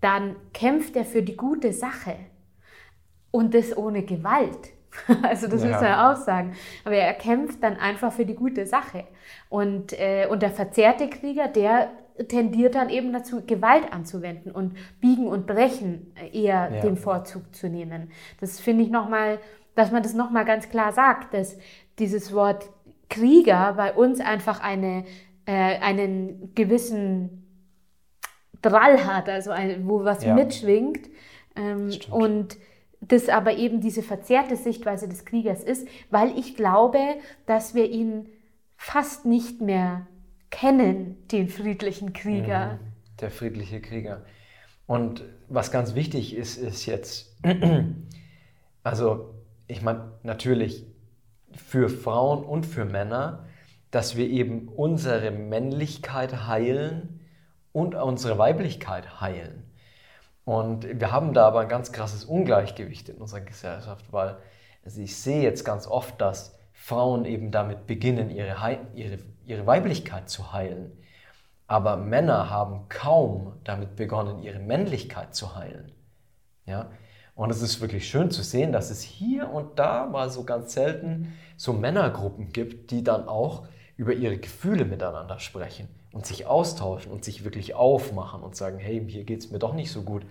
dann 0.00 0.36
kämpft 0.54 0.96
er 0.96 1.04
für 1.04 1.22
die 1.22 1.36
gute 1.36 1.72
Sache 1.72 2.16
und 3.30 3.54
das 3.54 3.76
ohne 3.76 4.02
Gewalt. 4.02 4.70
Also 5.22 5.46
das 5.46 5.62
ja. 5.62 5.70
muss 5.70 5.80
man 5.80 5.94
auch 5.94 6.16
sagen. 6.16 6.52
Aber 6.84 6.96
er 6.96 7.14
kämpft 7.14 7.62
dann 7.62 7.76
einfach 7.76 8.12
für 8.12 8.26
die 8.26 8.34
gute 8.34 8.66
Sache. 8.66 9.04
Und, 9.48 9.92
äh, 9.92 10.26
und 10.28 10.42
der 10.42 10.50
verzerrte 10.50 11.08
Krieger, 11.08 11.46
der 11.46 11.90
tendiert 12.26 12.74
dann 12.74 12.90
eben 12.90 13.12
dazu, 13.12 13.42
Gewalt 13.46 13.92
anzuwenden 13.92 14.50
und 14.50 14.76
Biegen 15.00 15.28
und 15.28 15.46
Brechen 15.46 16.12
eher 16.32 16.70
ja. 16.72 16.80
den 16.80 16.96
Vorzug 16.96 17.54
zu 17.54 17.68
nehmen. 17.68 18.10
Das 18.40 18.58
finde 18.58 18.82
ich 18.82 18.90
nochmal, 18.90 19.38
dass 19.74 19.92
man 19.92 20.02
das 20.02 20.12
nochmal 20.12 20.44
ganz 20.44 20.68
klar 20.68 20.92
sagt, 20.92 21.34
dass 21.34 21.56
dieses 21.98 22.34
Wort 22.34 22.68
Krieger 23.10 23.74
bei 23.74 23.92
uns 23.92 24.20
einfach 24.20 24.60
eine, 24.60 25.04
äh, 25.44 25.52
einen 25.52 26.54
gewissen 26.54 27.40
Drall 28.62 29.04
hat, 29.04 29.28
also 29.28 29.50
ein, 29.50 29.86
wo 29.86 30.04
was 30.04 30.24
ja. 30.24 30.34
mitschwingt. 30.34 31.10
Ähm, 31.56 31.90
und 32.10 32.56
das 33.00 33.28
aber 33.28 33.56
eben 33.56 33.80
diese 33.80 34.02
verzerrte 34.02 34.56
Sichtweise 34.56 35.08
des 35.08 35.24
Kriegers 35.24 35.62
ist, 35.62 35.86
weil 36.10 36.38
ich 36.38 36.56
glaube, 36.56 36.98
dass 37.46 37.74
wir 37.74 37.90
ihn 37.90 38.28
fast 38.76 39.26
nicht 39.26 39.60
mehr 39.60 40.06
kennen, 40.50 41.16
den 41.28 41.48
friedlichen 41.48 42.12
Krieger. 42.12 42.74
Mhm. 42.74 42.78
Der 43.20 43.30
friedliche 43.30 43.80
Krieger. 43.80 44.24
Und 44.86 45.24
was 45.48 45.70
ganz 45.70 45.94
wichtig 45.94 46.34
ist, 46.34 46.56
ist 46.56 46.86
jetzt, 46.86 47.36
also 48.82 49.34
ich 49.66 49.82
meine 49.82 50.12
natürlich 50.22 50.86
für 51.54 51.88
Frauen 51.88 52.44
und 52.44 52.64
für 52.66 52.84
Männer, 52.84 53.46
dass 53.90 54.16
wir 54.16 54.28
eben 54.28 54.68
unsere 54.68 55.30
Männlichkeit 55.30 56.46
heilen 56.46 57.20
und 57.72 57.94
unsere 57.94 58.38
Weiblichkeit 58.38 59.20
heilen. 59.20 59.64
Und 60.44 60.86
wir 61.00 61.12
haben 61.12 61.32
da 61.32 61.46
aber 61.46 61.60
ein 61.60 61.68
ganz 61.68 61.92
krasses 61.92 62.24
Ungleichgewicht 62.24 63.08
in 63.08 63.16
unserer 63.16 63.40
Gesellschaft, 63.40 64.12
weil 64.12 64.38
also 64.84 65.00
ich 65.00 65.16
sehe 65.16 65.42
jetzt 65.42 65.64
ganz 65.64 65.86
oft, 65.86 66.20
dass 66.20 66.58
Frauen 66.72 67.24
eben 67.24 67.50
damit 67.50 67.86
beginnen, 67.86 68.30
ihre, 68.30 68.78
ihre 68.94 69.18
ihre 69.50 69.66
Weiblichkeit 69.66 70.30
zu 70.30 70.52
heilen. 70.52 70.92
Aber 71.66 71.96
Männer 71.96 72.50
haben 72.50 72.88
kaum 72.88 73.58
damit 73.64 73.96
begonnen, 73.96 74.42
ihre 74.42 74.58
Männlichkeit 74.58 75.34
zu 75.34 75.56
heilen. 75.56 75.92
Ja? 76.66 76.90
Und 77.34 77.50
es 77.50 77.62
ist 77.62 77.80
wirklich 77.80 78.08
schön 78.08 78.30
zu 78.30 78.42
sehen, 78.42 78.72
dass 78.72 78.90
es 78.90 79.02
hier 79.02 79.50
und 79.50 79.78
da 79.78 80.06
mal 80.06 80.30
so 80.30 80.44
ganz 80.44 80.72
selten 80.72 81.32
so 81.56 81.72
Männergruppen 81.72 82.52
gibt, 82.52 82.90
die 82.90 83.02
dann 83.02 83.28
auch 83.28 83.66
über 83.96 84.12
ihre 84.12 84.38
Gefühle 84.38 84.84
miteinander 84.84 85.38
sprechen 85.38 85.88
und 86.12 86.26
sich 86.26 86.46
austauschen 86.46 87.12
und 87.12 87.24
sich 87.24 87.44
wirklich 87.44 87.74
aufmachen 87.74 88.42
und 88.42 88.56
sagen, 88.56 88.78
hey, 88.78 89.04
hier 89.06 89.24
geht 89.24 89.40
es 89.40 89.50
mir 89.50 89.58
doch 89.58 89.74
nicht 89.74 89.92
so 89.92 90.02
gut. 90.02 90.22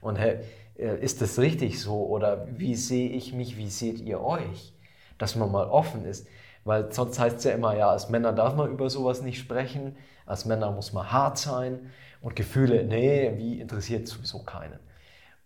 Und 0.00 0.16
hey, 0.16 0.38
äh, 0.78 0.98
ist 1.00 1.20
das 1.20 1.38
richtig 1.38 1.80
so? 1.80 2.06
Oder 2.06 2.46
wie 2.56 2.74
sehe 2.74 3.10
ich 3.10 3.32
mich, 3.32 3.56
wie 3.56 3.68
seht 3.68 4.00
ihr 4.00 4.20
euch? 4.20 4.72
Dass 5.18 5.36
man 5.36 5.50
mal 5.52 5.66
offen 5.68 6.04
ist. 6.04 6.26
Weil 6.64 6.92
sonst 6.92 7.18
heißt 7.18 7.38
es 7.38 7.44
ja 7.44 7.52
immer, 7.52 7.76
ja, 7.76 7.90
als 7.90 8.08
Männer 8.08 8.32
darf 8.32 8.54
man 8.54 8.70
über 8.70 8.90
sowas 8.90 9.22
nicht 9.22 9.38
sprechen, 9.38 9.96
als 10.26 10.44
Männer 10.44 10.70
muss 10.70 10.92
man 10.92 11.10
hart 11.10 11.38
sein 11.38 11.90
und 12.20 12.36
Gefühle, 12.36 12.84
nee, 12.84 13.32
wie 13.36 13.60
interessiert 13.60 14.06
sowieso 14.06 14.40
keinen. 14.40 14.78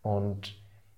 Und 0.03 0.55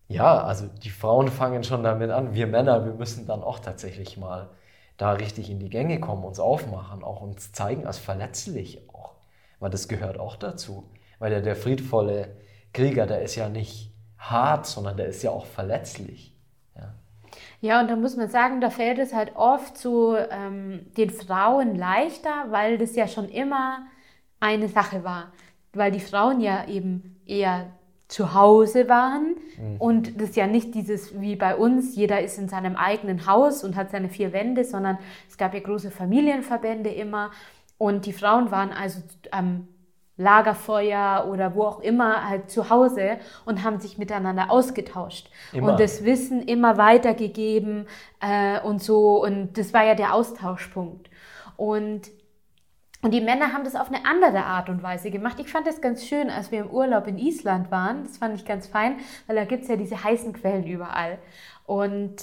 ja, 0.08 0.42
also 0.42 0.66
die 0.66 0.90
Frauen 0.90 1.28
fangen 1.28 1.64
schon 1.64 1.82
damit 1.82 2.10
an, 2.10 2.34
wir 2.34 2.46
Männer, 2.46 2.84
wir 2.84 2.92
müssen 2.92 3.26
dann 3.26 3.42
auch 3.42 3.58
tatsächlich 3.58 4.16
mal 4.16 4.50
da 4.96 5.12
richtig 5.12 5.50
in 5.50 5.58
die 5.58 5.70
Gänge 5.70 6.00
kommen, 6.00 6.24
uns 6.24 6.38
aufmachen, 6.38 7.02
auch 7.02 7.20
uns 7.20 7.52
zeigen 7.52 7.86
als 7.86 7.98
verletzlich 7.98 8.88
auch, 8.90 9.14
weil 9.60 9.70
das 9.70 9.88
gehört 9.88 10.20
auch 10.20 10.36
dazu. 10.36 10.90
Weil 11.18 11.30
der, 11.30 11.40
der 11.40 11.56
friedvolle 11.56 12.36
Krieger, 12.72 13.06
der 13.06 13.22
ist 13.22 13.34
ja 13.34 13.48
nicht 13.48 13.92
hart, 14.18 14.66
sondern 14.66 14.96
der 14.96 15.06
ist 15.06 15.22
ja 15.22 15.30
auch 15.30 15.46
verletzlich. 15.46 16.34
Ja, 17.60 17.80
und 17.80 17.88
da 17.90 17.96
muss 17.96 18.16
man 18.16 18.28
sagen, 18.28 18.60
da 18.60 18.70
fällt 18.70 18.98
es 18.98 19.14
halt 19.14 19.36
oft 19.36 19.76
zu 19.78 20.16
ähm, 20.30 20.86
den 20.96 21.10
Frauen 21.10 21.74
leichter, 21.76 22.46
weil 22.50 22.78
das 22.78 22.94
ja 22.94 23.08
schon 23.08 23.28
immer 23.28 23.86
eine 24.40 24.68
Sache 24.68 25.02
war. 25.04 25.32
Weil 25.72 25.90
die 25.90 26.00
Frauen 26.00 26.40
ja 26.40 26.66
eben 26.68 27.22
eher 27.26 27.70
zu 28.08 28.34
Hause 28.34 28.88
waren 28.88 29.36
mhm. 29.58 29.76
und 29.78 30.20
das 30.20 30.36
ja 30.36 30.46
nicht 30.46 30.74
dieses 30.74 31.20
wie 31.20 31.36
bei 31.36 31.56
uns, 31.56 31.96
jeder 31.96 32.20
ist 32.20 32.38
in 32.38 32.48
seinem 32.48 32.76
eigenen 32.76 33.26
Haus 33.26 33.64
und 33.64 33.76
hat 33.76 33.90
seine 33.90 34.08
vier 34.08 34.32
Wände, 34.32 34.64
sondern 34.64 34.98
es 35.28 35.38
gab 35.38 35.54
ja 35.54 35.60
große 35.60 35.90
Familienverbände 35.90 36.90
immer 36.90 37.30
und 37.78 38.06
die 38.06 38.12
Frauen 38.12 38.50
waren 38.50 38.72
also 38.72 39.00
am 39.30 39.68
Lagerfeuer 40.16 41.26
oder 41.28 41.56
wo 41.56 41.64
auch 41.64 41.80
immer 41.80 42.28
halt 42.28 42.48
zu 42.48 42.70
Hause 42.70 43.18
und 43.46 43.64
haben 43.64 43.80
sich 43.80 43.98
miteinander 43.98 44.50
ausgetauscht 44.50 45.28
immer. 45.52 45.72
und 45.72 45.80
das 45.80 46.04
Wissen 46.04 46.40
immer 46.42 46.76
weitergegeben 46.76 47.86
äh, 48.20 48.60
und 48.60 48.80
so 48.80 49.24
und 49.24 49.58
das 49.58 49.72
war 49.72 49.84
ja 49.84 49.94
der 49.94 50.14
Austauschpunkt 50.14 51.10
und 51.56 52.02
und 53.04 53.10
die 53.10 53.20
Männer 53.20 53.52
haben 53.52 53.64
das 53.64 53.76
auf 53.76 53.88
eine 53.88 54.06
andere 54.06 54.44
Art 54.44 54.70
und 54.70 54.82
Weise 54.82 55.10
gemacht. 55.10 55.38
Ich 55.38 55.50
fand 55.50 55.66
das 55.66 55.82
ganz 55.82 56.06
schön, 56.06 56.30
als 56.30 56.50
wir 56.50 56.60
im 56.60 56.70
Urlaub 56.70 57.06
in 57.06 57.18
Island 57.18 57.70
waren. 57.70 58.02
Das 58.04 58.16
fand 58.16 58.34
ich 58.34 58.46
ganz 58.46 58.66
fein, 58.66 58.96
weil 59.26 59.36
da 59.36 59.44
gibt's 59.44 59.68
ja 59.68 59.76
diese 59.76 60.02
heißen 60.02 60.32
Quellen 60.32 60.66
überall. 60.66 61.18
Und 61.66 62.16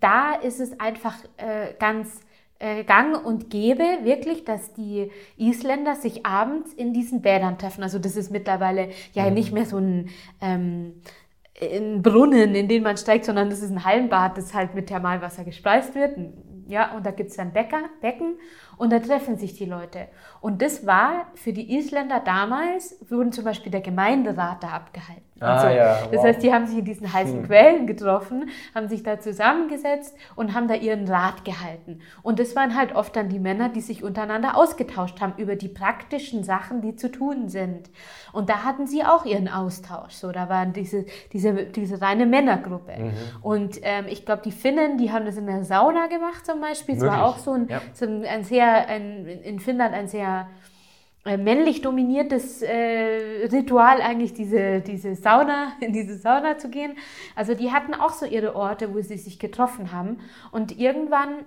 da 0.00 0.34
ist 0.34 0.58
es 0.58 0.80
einfach 0.80 1.14
äh, 1.36 1.74
ganz 1.78 2.20
äh, 2.58 2.82
gang 2.82 3.24
und 3.24 3.48
gäbe, 3.48 3.84
wirklich, 4.02 4.44
dass 4.44 4.72
die 4.72 5.12
Isländer 5.36 5.94
sich 5.94 6.26
abends 6.26 6.72
in 6.72 6.92
diesen 6.92 7.22
Bädern 7.22 7.56
treffen. 7.56 7.84
Also 7.84 8.00
das 8.00 8.16
ist 8.16 8.32
mittlerweile 8.32 8.88
ja 9.12 9.28
mhm. 9.28 9.34
nicht 9.34 9.52
mehr 9.52 9.66
so 9.66 9.78
ein, 9.78 10.08
ähm, 10.40 10.94
ein 11.62 12.02
Brunnen, 12.02 12.56
in 12.56 12.66
den 12.66 12.82
man 12.82 12.96
steigt, 12.96 13.24
sondern 13.24 13.50
das 13.50 13.62
ist 13.62 13.70
ein 13.70 13.84
Hallenbad, 13.84 14.36
das 14.36 14.52
halt 14.52 14.74
mit 14.74 14.88
Thermalwasser 14.88 15.44
gespeist 15.44 15.94
wird. 15.94 16.18
Ja, 16.66 16.96
und 16.96 17.06
da 17.06 17.12
gibt's 17.12 17.36
dann 17.36 17.52
Bäcker, 17.52 17.82
Becken 18.00 18.34
und 18.76 18.92
da 18.92 18.98
treffen 18.98 19.36
sich 19.36 19.54
die 19.54 19.66
Leute. 19.66 20.08
Und 20.40 20.62
das 20.62 20.86
war 20.86 21.26
für 21.34 21.52
die 21.52 21.76
Isländer 21.76 22.20
damals, 22.20 22.98
wurden 23.08 23.32
zum 23.32 23.44
Beispiel 23.44 23.72
der 23.72 23.80
Gemeinderat 23.80 24.62
da 24.62 24.68
abgehalten. 24.68 25.24
Ah, 25.40 25.60
so. 25.60 25.66
ja, 25.68 25.98
wow. 26.02 26.10
Das 26.12 26.22
heißt, 26.22 26.42
die 26.42 26.52
haben 26.52 26.66
sich 26.66 26.78
in 26.78 26.84
diesen 26.84 27.12
heißen 27.12 27.38
hm. 27.38 27.46
Quellen 27.46 27.86
getroffen, 27.86 28.50
haben 28.74 28.88
sich 28.88 29.02
da 29.02 29.18
zusammengesetzt 29.18 30.16
und 30.36 30.54
haben 30.54 30.68
da 30.68 30.74
ihren 30.74 31.08
Rat 31.08 31.44
gehalten. 31.44 32.00
Und 32.22 32.38
das 32.38 32.54
waren 32.54 32.76
halt 32.76 32.94
oft 32.94 33.16
dann 33.16 33.28
die 33.28 33.40
Männer, 33.40 33.68
die 33.68 33.80
sich 33.80 34.04
untereinander 34.04 34.56
ausgetauscht 34.56 35.20
haben 35.20 35.34
über 35.36 35.56
die 35.56 35.68
praktischen 35.68 36.44
Sachen, 36.44 36.82
die 36.82 36.94
zu 36.94 37.10
tun 37.10 37.48
sind. 37.48 37.90
Und 38.32 38.48
da 38.48 38.64
hatten 38.64 38.86
sie 38.86 39.04
auch 39.04 39.24
ihren 39.24 39.48
Austausch. 39.48 40.14
So, 40.14 40.30
da 40.30 40.48
waren 40.48 40.72
diese, 40.72 41.04
diese, 41.32 41.66
diese 41.66 42.00
reine 42.00 42.26
Männergruppe. 42.26 42.92
Mhm. 42.96 43.12
Und 43.42 43.80
ähm, 43.82 44.06
ich 44.08 44.24
glaube, 44.24 44.42
die 44.44 44.52
Finnen, 44.52 44.98
die 44.98 45.10
haben 45.10 45.26
das 45.26 45.36
in 45.36 45.46
der 45.46 45.64
Sauna 45.64 46.06
gemacht 46.06 46.46
zum 46.46 46.60
Beispiel. 46.60 46.96
Es 46.96 47.02
war 47.02 47.24
auch 47.24 47.38
so 47.38 47.52
ein, 47.52 47.68
ja. 47.68 47.80
so 47.92 48.06
ein 48.06 48.44
sehr, 48.44 48.63
ein, 48.64 49.26
in 49.26 49.60
Finnland 49.60 49.94
ein 49.94 50.08
sehr 50.08 50.48
äh, 51.24 51.38
männlich 51.38 51.80
dominiertes 51.80 52.60
äh, 52.60 53.46
Ritual 53.50 54.02
eigentlich 54.02 54.34
diese, 54.34 54.80
diese 54.80 55.14
Sauna, 55.14 55.72
in 55.80 55.92
diese 55.92 56.18
Sauna 56.18 56.58
zu 56.58 56.68
gehen. 56.68 56.96
Also 57.34 57.54
die 57.54 57.72
hatten 57.72 57.94
auch 57.94 58.12
so 58.12 58.26
ihre 58.26 58.54
Orte, 58.54 58.94
wo 58.94 59.00
sie 59.00 59.16
sich 59.16 59.38
getroffen 59.38 59.90
haben. 59.92 60.18
Und 60.52 60.78
irgendwann 60.78 61.46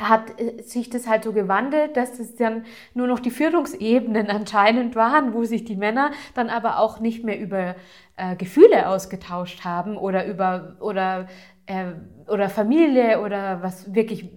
hat 0.00 0.40
äh, 0.40 0.60
sich 0.62 0.90
das 0.90 1.06
halt 1.06 1.22
so 1.22 1.32
gewandelt, 1.32 1.96
dass 1.96 2.18
es 2.18 2.34
dann 2.34 2.64
nur 2.94 3.06
noch 3.06 3.20
die 3.20 3.30
Führungsebenen 3.30 4.26
anscheinend 4.30 4.96
waren, 4.96 5.34
wo 5.34 5.44
sich 5.44 5.64
die 5.64 5.76
Männer 5.76 6.10
dann 6.34 6.50
aber 6.50 6.80
auch 6.80 6.98
nicht 6.98 7.24
mehr 7.24 7.38
über 7.38 7.76
äh, 8.16 8.34
Gefühle 8.36 8.88
ausgetauscht 8.88 9.64
haben 9.64 9.96
oder 9.96 10.26
über 10.26 10.76
oder 10.80 11.28
äh, 11.66 11.92
oder 12.26 12.48
Familie 12.48 13.20
oder 13.20 13.62
was 13.62 13.94
wirklich 13.94 14.30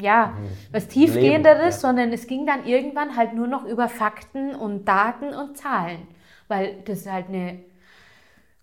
ja, 0.00 0.28
mhm. 0.38 0.46
was 0.72 0.88
tiefgehenderes, 0.88 1.76
ja. 1.76 1.88
sondern 1.88 2.12
es 2.12 2.26
ging 2.26 2.46
dann 2.46 2.64
irgendwann 2.64 3.16
halt 3.16 3.34
nur 3.34 3.46
noch 3.46 3.64
über 3.64 3.88
Fakten 3.88 4.54
und 4.54 4.86
Daten 4.86 5.34
und 5.34 5.56
Zahlen, 5.56 6.06
weil 6.48 6.76
das 6.84 7.00
ist 7.00 7.10
halt 7.10 7.28
eine 7.28 7.60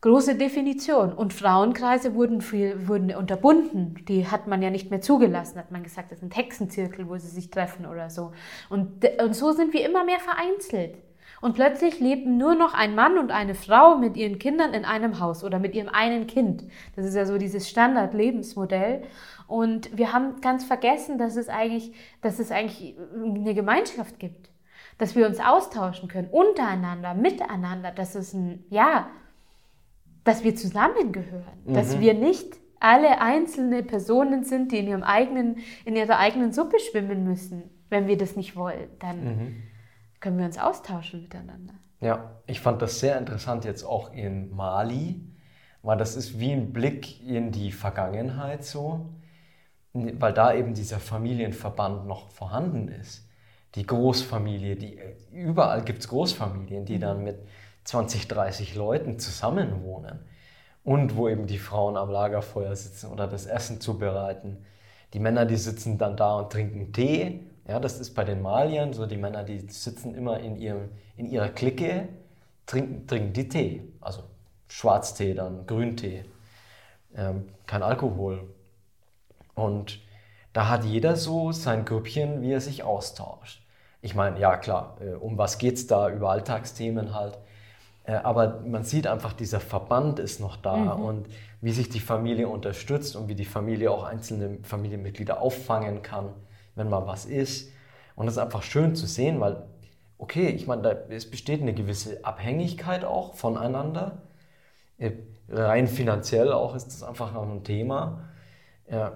große 0.01 0.35
Definition. 0.35 1.13
Und 1.13 1.33
Frauenkreise 1.33 2.15
wurden, 2.15 2.41
viel, 2.41 2.87
wurden 2.87 3.13
unterbunden. 3.15 3.95
Die 4.07 4.27
hat 4.27 4.47
man 4.47 4.61
ja 4.61 4.69
nicht 4.69 4.89
mehr 4.91 5.01
zugelassen, 5.01 5.59
hat 5.59 5.71
man 5.71 5.83
gesagt, 5.83 6.11
das 6.11 6.19
sind 6.19 6.35
Hexenzirkel, 6.35 7.07
wo 7.09 7.17
sie 7.17 7.27
sich 7.27 7.49
treffen 7.49 7.85
oder 7.85 8.09
so. 8.09 8.31
Und, 8.69 9.05
und 9.21 9.35
so 9.35 9.51
sind 9.51 9.73
wir 9.73 9.85
immer 9.85 10.03
mehr 10.03 10.19
vereinzelt. 10.19 10.97
Und 11.41 11.55
plötzlich 11.55 11.99
leben 11.99 12.37
nur 12.37 12.55
noch 12.55 12.73
ein 12.73 12.95
Mann 12.95 13.17
und 13.17 13.31
eine 13.31 13.55
Frau 13.55 13.97
mit 13.97 14.17
ihren 14.17 14.39
Kindern 14.39 14.73
in 14.73 14.85
einem 14.85 15.19
Haus 15.19 15.43
oder 15.43 15.59
mit 15.59 15.73
ihrem 15.73 15.89
einen 15.89 16.27
Kind. 16.27 16.63
Das 16.95 17.05
ist 17.05 17.15
ja 17.15 17.25
so 17.25 17.37
dieses 17.37 17.69
Standard-Lebensmodell. 17.69 19.03
Und 19.47 19.97
wir 19.97 20.13
haben 20.13 20.41
ganz 20.41 20.65
vergessen, 20.65 21.17
dass 21.17 21.35
es 21.35 21.49
eigentlich, 21.49 21.93
dass 22.21 22.39
es 22.39 22.51
eigentlich 22.51 22.95
eine 23.15 23.53
Gemeinschaft 23.53 24.19
gibt. 24.19 24.49
Dass 24.97 25.15
wir 25.15 25.25
uns 25.27 25.39
austauschen 25.39 26.09
können, 26.09 26.27
untereinander, 26.29 27.13
miteinander, 27.13 27.91
dass 27.91 28.15
es 28.15 28.33
ein, 28.33 28.65
ja, 28.69 29.07
dass 30.25 30.43
wir 30.43 30.55
zusammengehören, 30.55 31.45
mhm. 31.65 31.73
dass 31.73 31.99
wir 31.99 32.13
nicht 32.13 32.57
alle 32.81 33.21
einzelne 33.21 33.81
Personen 33.81 34.43
sind, 34.43 34.71
die 34.71 34.79
in, 34.79 34.87
ihrem 34.87 35.03
eigenen, 35.03 35.57
in 35.85 35.95
ihrer 35.95 36.17
eigenen 36.17 36.51
Suppe 36.51 36.79
schwimmen 36.79 37.23
müssen. 37.23 37.63
Wenn 37.89 38.07
wir 38.07 38.17
das 38.17 38.35
nicht 38.35 38.55
wollen, 38.55 38.89
dann 38.99 39.23
mhm. 39.23 39.63
Können 40.19 40.37
wir 40.37 40.45
uns 40.45 40.57
austauschen 40.57 41.21
miteinander. 41.21 41.73
Ja, 42.01 42.31
ich 42.47 42.59
fand 42.59 42.81
das 42.81 42.99
sehr 42.99 43.17
interessant 43.17 43.65
jetzt 43.65 43.83
auch 43.83 44.13
in 44.13 44.55
Mali, 44.55 45.21
weil 45.81 45.97
das 45.97 46.15
ist 46.15 46.39
wie 46.39 46.51
ein 46.51 46.71
Blick 46.71 47.25
in 47.27 47.51
die 47.51 47.71
Vergangenheit 47.71 48.63
so, 48.63 49.09
weil 49.93 50.33
da 50.33 50.53
eben 50.53 50.73
dieser 50.73 50.99
Familienverband 50.99 52.05
noch 52.05 52.29
vorhanden 52.29 52.87
ist. 52.87 53.27
Die 53.75 53.85
Großfamilie, 53.85 54.75
die, 54.75 54.99
überall 55.31 55.83
gibt 55.83 55.99
es 55.99 56.07
Großfamilien, 56.07 56.85
die 56.85 56.95
mhm. 56.95 57.01
dann 57.01 57.23
mit 57.23 57.37
20, 57.83 58.27
30 58.27 58.75
Leuten 58.75 59.19
zusammenwohnen 59.19 60.19
und 60.83 61.15
wo 61.15 61.27
eben 61.27 61.47
die 61.47 61.57
Frauen 61.57 61.97
am 61.97 62.09
Lagerfeuer 62.09 62.75
sitzen 62.75 63.11
oder 63.11 63.27
das 63.27 63.45
Essen 63.45 63.81
zubereiten. 63.81 64.65
Die 65.13 65.19
Männer, 65.19 65.45
die 65.45 65.55
sitzen 65.55 65.97
dann 65.97 66.15
da 66.15 66.37
und 66.37 66.51
trinken 66.51 66.93
Tee. 66.93 67.48
Ja, 67.69 67.79
das 67.79 67.99
ist 67.99 68.15
bei 68.15 68.23
den 68.23 68.41
Maliern 68.41 68.93
so, 68.93 69.05
die 69.05 69.17
Männer, 69.17 69.43
die 69.43 69.59
sitzen 69.69 70.15
immer 70.15 70.39
in, 70.39 70.55
ihrem, 70.55 70.89
in 71.17 71.27
ihrer 71.27 71.49
Clique, 71.49 72.07
trinken, 72.65 73.05
trinken 73.05 73.33
die 73.33 73.47
Tee. 73.47 73.83
Also 74.01 74.23
Schwarztee, 74.67 75.35
dann 75.35 75.67
Grüntee, 75.67 76.25
ähm, 77.15 77.47
kein 77.67 77.83
Alkohol. 77.83 78.41
Und 79.53 79.99
da 80.51 80.67
hat 80.67 80.83
jeder 80.83 81.15
so 81.15 81.51
sein 81.51 81.85
Grüppchen, 81.85 82.41
wie 82.41 82.53
er 82.53 82.61
sich 82.61 82.81
austauscht. 82.81 83.61
Ich 84.01 84.15
meine, 84.15 84.39
ja 84.39 84.57
klar, 84.57 84.97
äh, 84.99 85.13
um 85.13 85.37
was 85.37 85.59
geht 85.59 85.75
es 85.75 85.85
da? 85.85 86.09
Über 86.09 86.31
Alltagsthemen 86.31 87.13
halt. 87.13 87.37
Äh, 88.03 88.13
aber 88.13 88.61
man 88.65 88.83
sieht 88.83 89.05
einfach, 89.05 89.33
dieser 89.33 89.59
Verband 89.59 90.17
ist 90.17 90.39
noch 90.39 90.57
da 90.57 90.75
mhm. 90.75 91.03
und 91.03 91.27
wie 91.61 91.71
sich 91.71 91.89
die 91.89 91.99
Familie 91.99 92.47
unterstützt 92.47 93.15
und 93.15 93.27
wie 93.27 93.35
die 93.35 93.45
Familie 93.45 93.91
auch 93.91 94.05
einzelne 94.05 94.57
Familienmitglieder 94.63 95.39
auffangen 95.39 96.01
kann, 96.01 96.33
wenn 96.79 96.89
mal 96.89 97.05
was 97.05 97.25
ist. 97.25 97.71
Und 98.15 98.25
das 98.25 98.35
ist 98.35 98.39
einfach 98.39 98.63
schön 98.63 98.95
zu 98.95 99.05
sehen, 99.05 99.39
weil, 99.39 99.67
okay, 100.17 100.47
ich 100.49 100.65
meine, 100.65 100.81
da, 100.81 100.91
es 101.09 101.29
besteht 101.29 101.61
eine 101.61 101.73
gewisse 101.73 102.25
Abhängigkeit 102.25 103.05
auch 103.05 103.35
voneinander. 103.35 104.23
Äh, 104.97 105.11
rein 105.47 105.87
finanziell 105.87 106.51
auch 106.51 106.75
ist 106.75 106.87
das 106.87 107.03
einfach 107.03 107.31
noch 107.33 107.47
ein 107.47 107.63
Thema. 107.63 108.29
Ja. 108.89 109.13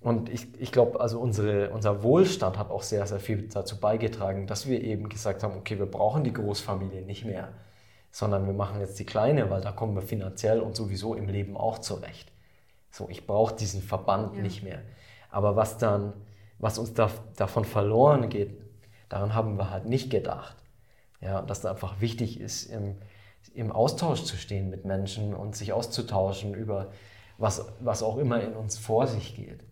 Und 0.00 0.28
ich, 0.28 0.60
ich 0.60 0.72
glaube, 0.72 1.00
also 1.00 1.20
unsere, 1.20 1.70
unser 1.70 2.02
Wohlstand 2.02 2.58
hat 2.58 2.70
auch 2.70 2.82
sehr, 2.82 3.06
sehr 3.06 3.20
viel 3.20 3.48
dazu 3.48 3.78
beigetragen, 3.78 4.48
dass 4.48 4.66
wir 4.66 4.82
eben 4.82 5.08
gesagt 5.08 5.44
haben, 5.44 5.56
okay, 5.56 5.78
wir 5.78 5.86
brauchen 5.86 6.24
die 6.24 6.32
Großfamilie 6.32 7.02
nicht 7.02 7.24
mehr 7.24 7.50
sondern 8.12 8.46
wir 8.46 8.52
machen 8.52 8.78
jetzt 8.78 8.98
die 8.98 9.06
kleine, 9.06 9.50
weil 9.50 9.62
da 9.62 9.72
kommen 9.72 9.94
wir 9.94 10.02
finanziell 10.02 10.60
und 10.60 10.76
sowieso 10.76 11.14
im 11.14 11.28
Leben 11.28 11.56
auch 11.56 11.78
zurecht. 11.78 12.30
So, 12.90 13.08
ich 13.08 13.26
brauche 13.26 13.56
diesen 13.56 13.82
Verband 13.82 14.36
ja. 14.36 14.42
nicht 14.42 14.62
mehr. 14.62 14.82
Aber 15.30 15.56
was 15.56 15.78
dann, 15.78 16.12
was 16.62 16.78
uns 16.78 16.94
da, 16.94 17.10
davon 17.36 17.64
verloren 17.64 18.30
geht, 18.30 18.56
daran 19.10 19.34
haben 19.34 19.58
wir 19.58 19.70
halt 19.70 19.84
nicht 19.84 20.08
gedacht. 20.08 20.56
Ja, 21.20 21.42
dass 21.42 21.60
da 21.60 21.70
einfach 21.70 22.00
wichtig 22.00 22.40
ist, 22.40 22.64
im, 22.64 22.96
im 23.52 23.70
Austausch 23.70 24.22
zu 24.22 24.36
stehen 24.36 24.70
mit 24.70 24.84
Menschen 24.84 25.34
und 25.34 25.54
sich 25.54 25.72
auszutauschen 25.72 26.54
über 26.54 26.90
was, 27.36 27.66
was 27.80 28.02
auch 28.02 28.16
immer 28.16 28.40
in 28.40 28.54
uns 28.54 28.78
vor 28.78 29.06
sich 29.06 29.36
geht. 29.36 29.64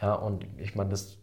Ja, 0.00 0.14
und 0.14 0.46
ich 0.58 0.74
meine, 0.74 0.90
das, 0.90 1.18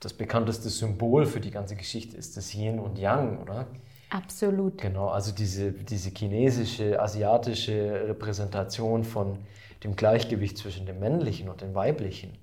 das 0.00 0.12
bekannteste 0.12 0.68
Symbol 0.68 1.26
für 1.26 1.40
die 1.40 1.50
ganze 1.50 1.76
Geschichte 1.76 2.16
ist 2.16 2.36
das 2.36 2.52
Yin 2.52 2.80
und 2.80 2.98
Yang, 2.98 3.38
oder? 3.38 3.66
Absolut. 4.10 4.78
Genau, 4.78 5.08
also 5.08 5.32
diese, 5.32 5.72
diese 5.72 6.10
chinesische, 6.10 7.00
asiatische 7.00 8.08
Repräsentation 8.08 9.04
von 9.04 9.38
dem 9.84 9.94
Gleichgewicht 9.94 10.58
zwischen 10.58 10.86
dem 10.86 10.98
männlichen 10.98 11.48
und 11.48 11.60
dem 11.60 11.74
weiblichen. 11.74 12.36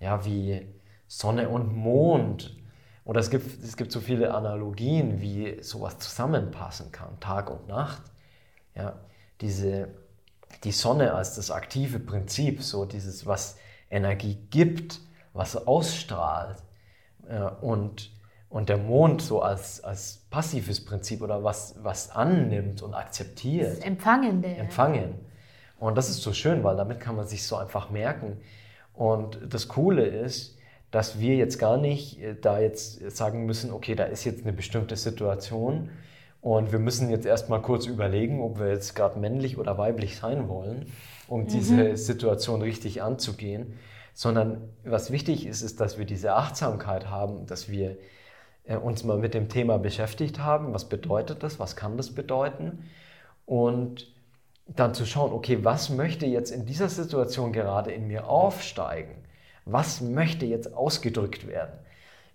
Ja, 0.00 0.24
wie 0.26 0.66
Sonne 1.18 1.48
und 1.48 1.74
Mond. 1.76 2.56
Oder 3.04 3.20
es 3.20 3.30
gibt, 3.30 3.62
es 3.62 3.76
gibt 3.76 3.92
so 3.92 4.00
viele 4.00 4.34
Analogien, 4.34 5.20
wie 5.20 5.62
sowas 5.62 5.98
zusammenpassen 5.98 6.90
kann, 6.90 7.20
Tag 7.20 7.50
und 7.50 7.68
Nacht. 7.68 8.02
Ja, 8.74 8.94
diese, 9.40 9.88
die 10.64 10.72
Sonne 10.72 11.14
als 11.14 11.36
das 11.36 11.50
aktive 11.50 12.00
Prinzip, 12.00 12.62
so 12.62 12.84
dieses, 12.84 13.26
was 13.26 13.56
Energie 13.90 14.36
gibt, 14.50 15.00
was 15.32 15.66
ausstrahlt. 15.66 16.62
Ja, 17.28 17.48
und 17.48 18.10
und 18.50 18.68
der 18.68 18.76
Mond 18.76 19.20
so 19.20 19.42
als, 19.42 19.82
als 19.82 20.26
passives 20.30 20.84
Prinzip 20.84 21.22
oder 21.22 21.42
was, 21.42 21.74
was 21.82 22.10
annimmt 22.10 22.82
und 22.82 22.94
akzeptiert. 22.94 23.78
Das 23.78 23.84
Empfangende. 23.84 24.46
Empfangen. 24.46 25.16
Und 25.80 25.98
das 25.98 26.08
ist 26.08 26.22
so 26.22 26.32
schön, 26.32 26.62
weil 26.62 26.76
damit 26.76 27.00
kann 27.00 27.16
man 27.16 27.26
sich 27.26 27.44
so 27.44 27.56
einfach 27.56 27.90
merken. 27.90 28.40
Und 28.92 29.40
das 29.52 29.66
Coole 29.66 30.06
ist, 30.06 30.56
dass 30.94 31.18
wir 31.18 31.34
jetzt 31.34 31.58
gar 31.58 31.76
nicht 31.76 32.22
äh, 32.22 32.36
da 32.40 32.60
jetzt 32.60 33.10
sagen 33.10 33.46
müssen, 33.46 33.72
okay, 33.72 33.96
da 33.96 34.04
ist 34.04 34.24
jetzt 34.24 34.42
eine 34.42 34.52
bestimmte 34.52 34.94
Situation 34.94 35.90
und 36.40 36.70
wir 36.70 36.78
müssen 36.78 37.10
jetzt 37.10 37.26
erstmal 37.26 37.60
kurz 37.62 37.86
überlegen, 37.86 38.40
ob 38.40 38.60
wir 38.60 38.68
jetzt 38.68 38.94
gerade 38.94 39.18
männlich 39.18 39.58
oder 39.58 39.76
weiblich 39.76 40.16
sein 40.16 40.48
wollen, 40.48 40.92
um 41.26 41.42
mhm. 41.42 41.46
diese 41.48 41.96
Situation 41.96 42.62
richtig 42.62 43.02
anzugehen. 43.02 43.78
Sondern 44.12 44.68
was 44.84 45.10
wichtig 45.10 45.46
ist, 45.46 45.62
ist, 45.62 45.80
dass 45.80 45.98
wir 45.98 46.04
diese 46.04 46.34
Achtsamkeit 46.34 47.10
haben, 47.10 47.46
dass 47.46 47.68
wir 47.68 47.96
äh, 48.62 48.76
uns 48.76 49.02
mal 49.02 49.18
mit 49.18 49.34
dem 49.34 49.48
Thema 49.48 49.78
beschäftigt 49.78 50.38
haben. 50.38 50.72
Was 50.74 50.88
bedeutet 50.88 51.42
das? 51.42 51.58
Was 51.58 51.74
kann 51.74 51.96
das 51.96 52.14
bedeuten? 52.14 52.84
Und 53.46 54.14
dann 54.68 54.94
zu 54.94 55.06
schauen, 55.06 55.32
okay, 55.32 55.64
was 55.64 55.90
möchte 55.90 56.26
jetzt 56.26 56.52
in 56.52 56.66
dieser 56.66 56.88
Situation 56.88 57.52
gerade 57.52 57.90
in 57.90 58.06
mir 58.06 58.28
aufsteigen? 58.28 59.23
Was 59.64 60.00
möchte 60.00 60.46
jetzt 60.46 60.74
ausgedrückt 60.74 61.46
werden? 61.46 61.78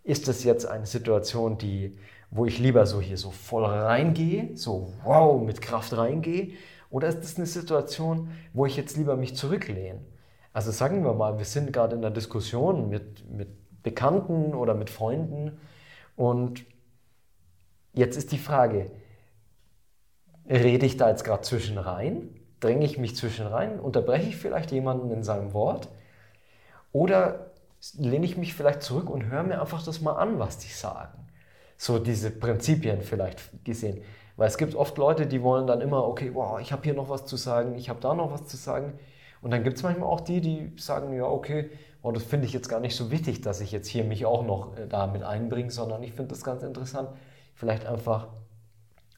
Ist 0.04 0.28
das 0.28 0.44
jetzt 0.44 0.65
eine 0.65 0.86
Situation, 0.86 1.58
die, 1.58 1.98
wo 2.32 2.46
ich 2.46 2.60
lieber 2.60 2.86
so 2.86 3.00
hier 3.00 3.18
so 3.18 3.32
voll 3.32 3.65
reingehe, 3.65 4.56
so 4.56 4.94
wow, 5.04 5.42
mit 5.42 5.62
Kraft 5.62 5.96
reingehe? 5.96 6.54
Oder 6.89 7.10
ist 7.10 7.20
das 7.20 7.38
eine 7.38 7.46
Situation, 7.46 8.32
wo 8.54 8.65
ich 8.65 8.76
jetzt 8.76 8.98
lieber 8.98 9.15
mich 9.15 9.36
zurücklehne? 9.36 10.02
Also 10.54 10.72
sagen 10.72 11.04
wir 11.04 11.13
mal, 11.13 11.38
wir 11.38 11.46
sind 11.46 11.72
gerade 11.72 11.96
in 11.96 12.04
einer 12.04 12.13
Diskussion 12.13 12.89
mit, 12.89 13.30
mit 13.30 13.50
Bekannten 13.84 14.56
oder 14.56 14.74
mit 14.74 14.89
Freunden 14.89 15.60
und 16.15 16.65
jetzt 17.94 18.18
ist 18.18 18.32
die 18.32 18.39
Frage, 18.39 18.92
rede 20.50 20.86
ich 20.86 20.98
da 20.98 21.10
jetzt 21.10 21.24
gerade 21.24 21.44
zwischen 21.44 21.78
rein? 21.78 22.36
Dränge 22.60 22.86
ich 22.86 22.98
mich 22.98 23.15
zwischen 23.15 23.46
rein? 23.46 23.80
Unterbreche 23.80 24.30
ich 24.30 24.38
vielleicht 24.38 24.72
jemanden 24.72 25.12
in 25.12 25.24
seinem 25.24 25.54
Wort? 25.54 25.88
Oder 26.91 27.52
lehne 27.97 28.25
ich 28.25 28.38
mich 28.38 28.54
vielleicht 28.54 28.82
zurück 28.82 29.10
und 29.10 29.25
höre 29.25 29.43
mir 29.43 29.62
einfach 29.62 29.84
das 29.84 30.02
mal 30.02 30.13
an, 30.13 30.39
was 30.39 30.58
die 30.58 30.71
sagen? 30.71 31.28
So 31.78 31.99
diese 31.99 32.32
Prinzipien 32.32 33.02
vielleicht 33.02 33.63
gesehen. 33.63 34.02
Weil 34.36 34.47
es 34.47 34.58
gibt 34.58 34.75
oft 34.75 34.97
Leute, 34.97 35.28
die 35.28 35.43
wollen 35.43 35.67
dann 35.67 35.82
immer, 35.82 36.08
okay, 36.08 36.32
wow, 36.34 36.60
ich 36.60 36.71
habe 36.71 36.84
hier 36.84 36.93
noch 36.93 37.10
was 37.10 37.25
zu 37.25 37.36
sagen, 37.36 37.75
ich 37.75 37.89
habe 37.89 37.99
da 37.99 38.13
noch 38.13 38.32
was 38.32 38.47
zu 38.47 38.58
sagen. 38.58 38.93
Und 39.41 39.52
dann 39.52 39.63
gibt 39.63 39.78
es 39.78 39.84
manchmal 39.84 40.10
auch 40.10 40.21
die, 40.21 40.41
die 40.41 40.73
sagen, 40.78 41.13
ja, 41.13 41.25
okay, 41.25 41.69
oh, 42.02 42.12
das 42.12 42.23
finde 42.23 42.45
ich 42.45 42.54
jetzt 42.54 42.69
gar 42.69 42.80
nicht 42.80 42.95
so 42.95 43.12
wichtig, 43.12 43.41
dass 43.41 43.62
ich 43.62 43.71
jetzt 43.71 43.88
hier 43.88 44.04
mich 44.04 44.25
auch 44.25 44.45
noch 44.45 44.78
äh, 44.78 44.88
da 44.88 45.08
mit 45.08 45.23
einbringe, 45.23 45.71
sondern 45.71 46.04
ich 46.04 46.13
finde 46.13 46.30
das 46.30 46.43
ganz 46.43 46.63
interessant, 46.63 47.10
vielleicht 47.54 47.86
einfach 47.86 48.28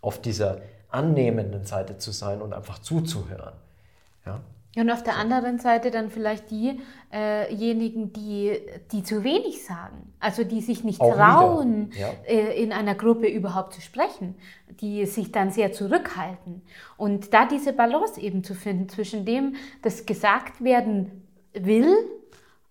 auf 0.02 0.20
dieser 0.20 0.62
annehmenden 0.90 1.66
Seite 1.66 1.98
zu 1.98 2.12
sein 2.12 2.42
und 2.42 2.54
einfach 2.54 2.80
zuzuhören. 2.80 3.54
Ja? 4.26 4.42
Und 4.78 4.90
auf 4.90 5.04
der 5.04 5.18
anderen 5.18 5.60
Seite 5.60 5.92
dann 5.92 6.10
vielleicht 6.10 6.50
diejenigen, 6.50 8.14
die, 8.14 8.58
die 8.94 9.04
zu 9.04 9.24
wenig 9.26 9.66
sagen, 9.66 10.14
also 10.22 10.46
die 10.46 10.62
sich 10.62 10.86
nicht 10.86 11.02
Auch 11.02 11.14
trauen, 11.14 11.92
ja. 12.00 12.10
äh, 12.26 12.62
in 12.62 12.72
einer 12.72 12.96
Gruppe 12.96 13.28
überhaupt 13.28 13.74
zu 13.74 13.82
sprechen, 13.82 14.36
die 14.80 15.06
sich 15.06 15.34
dann 15.34 15.52
sehr 15.52 15.74
zurückhalten. 15.74 16.62
Und 16.96 17.34
da 17.34 17.46
diese 17.46 17.74
Balance 17.74 18.20
eben 18.22 18.46
zu 18.46 18.56
finden 18.56 18.88
zwischen 18.88 19.26
dem, 19.26 19.56
das 19.82 20.06
gesagt 20.06 20.64
werden 20.64 21.28
will 21.54 21.94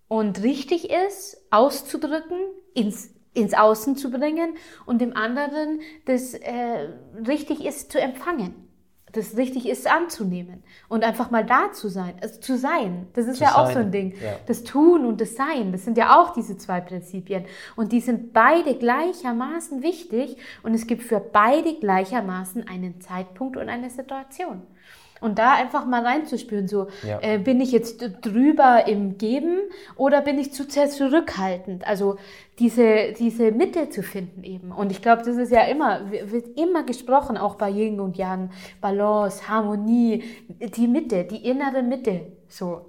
und 0.07 0.41
richtig 0.41 0.89
ist, 0.89 1.37
auszudrücken, 1.51 2.39
ins, 2.73 3.11
ins 3.35 3.53
Außen 3.53 3.95
zu 3.95 4.09
bringen 4.09 4.55
und 4.87 5.01
dem 5.01 5.15
anderen, 5.15 5.81
das 6.05 6.33
äh, 6.33 6.89
richtig 7.27 7.63
ist, 7.63 7.91
zu 7.91 8.01
empfangen 8.01 8.70
das 9.13 9.35
richtig 9.37 9.67
ist 9.67 9.89
anzunehmen 9.89 10.63
und 10.87 11.03
einfach 11.03 11.31
mal 11.31 11.45
da 11.45 11.71
zu 11.71 11.89
sein, 11.89 12.13
also 12.21 12.39
zu 12.39 12.57
sein. 12.57 13.07
Das 13.13 13.27
ist 13.27 13.37
Zu 13.37 13.43
ja 13.43 13.55
auch 13.55 13.65
sein, 13.65 13.73
so 13.73 13.79
ein 13.79 13.91
Ding. 13.91 14.13
ja. 14.21 14.37
Das 14.47 14.63
Tun 14.63 15.05
und 15.05 15.19
das 15.19 15.35
Sein, 15.35 15.71
das 15.71 15.85
sind 15.85 15.97
ja 15.97 16.21
auch 16.21 16.33
diese 16.33 16.57
zwei 16.57 16.81
Prinzipien. 16.81 17.45
Und 17.75 17.91
die 17.91 17.99
sind 17.99 18.33
beide 18.33 18.75
gleichermaßen 18.75 19.83
wichtig 19.83 20.37
und 20.63 20.73
es 20.73 20.87
gibt 20.87 21.03
für 21.03 21.19
beide 21.19 21.75
gleichermaßen 21.75 22.67
einen 22.67 23.01
Zeitpunkt 23.01 23.57
und 23.57 23.69
eine 23.69 23.89
Situation. 23.89 24.61
Und 25.21 25.37
da 25.39 25.53
einfach 25.53 25.85
mal 25.85 26.03
reinzuspüren, 26.05 26.67
so 26.67 26.87
Ja. 27.07 27.19
äh, 27.21 27.37
bin 27.37 27.61
ich 27.61 27.71
jetzt 27.71 28.03
drüber 28.21 28.87
im 28.87 29.17
Geben 29.17 29.59
oder 29.95 30.21
bin 30.21 30.37
ich 30.39 30.51
zu 30.51 30.63
sehr 30.63 30.89
zurückhaltend? 30.89 31.87
Also 31.87 32.17
diese, 32.59 33.13
diese 33.17 33.51
Mitte 33.51 33.89
zu 33.89 34.03
finden 34.03 34.43
eben. 34.43 34.71
Und 34.71 34.91
ich 34.91 35.01
glaube, 35.01 35.21
das 35.23 35.37
ist 35.37 35.51
ja 35.51 35.61
immer, 35.63 36.11
wird 36.11 36.57
immer 36.57 36.83
gesprochen, 36.83 37.37
auch 37.37 37.55
bei 37.55 37.69
Yin 37.69 37.99
und 37.99 38.17
Yang, 38.17 38.49
Balance, 38.81 39.47
Harmonie, 39.47 40.23
die 40.49 40.87
Mitte, 40.87 41.23
die 41.23 41.45
innere 41.47 41.83
Mitte. 41.83 42.21
So, 42.49 42.87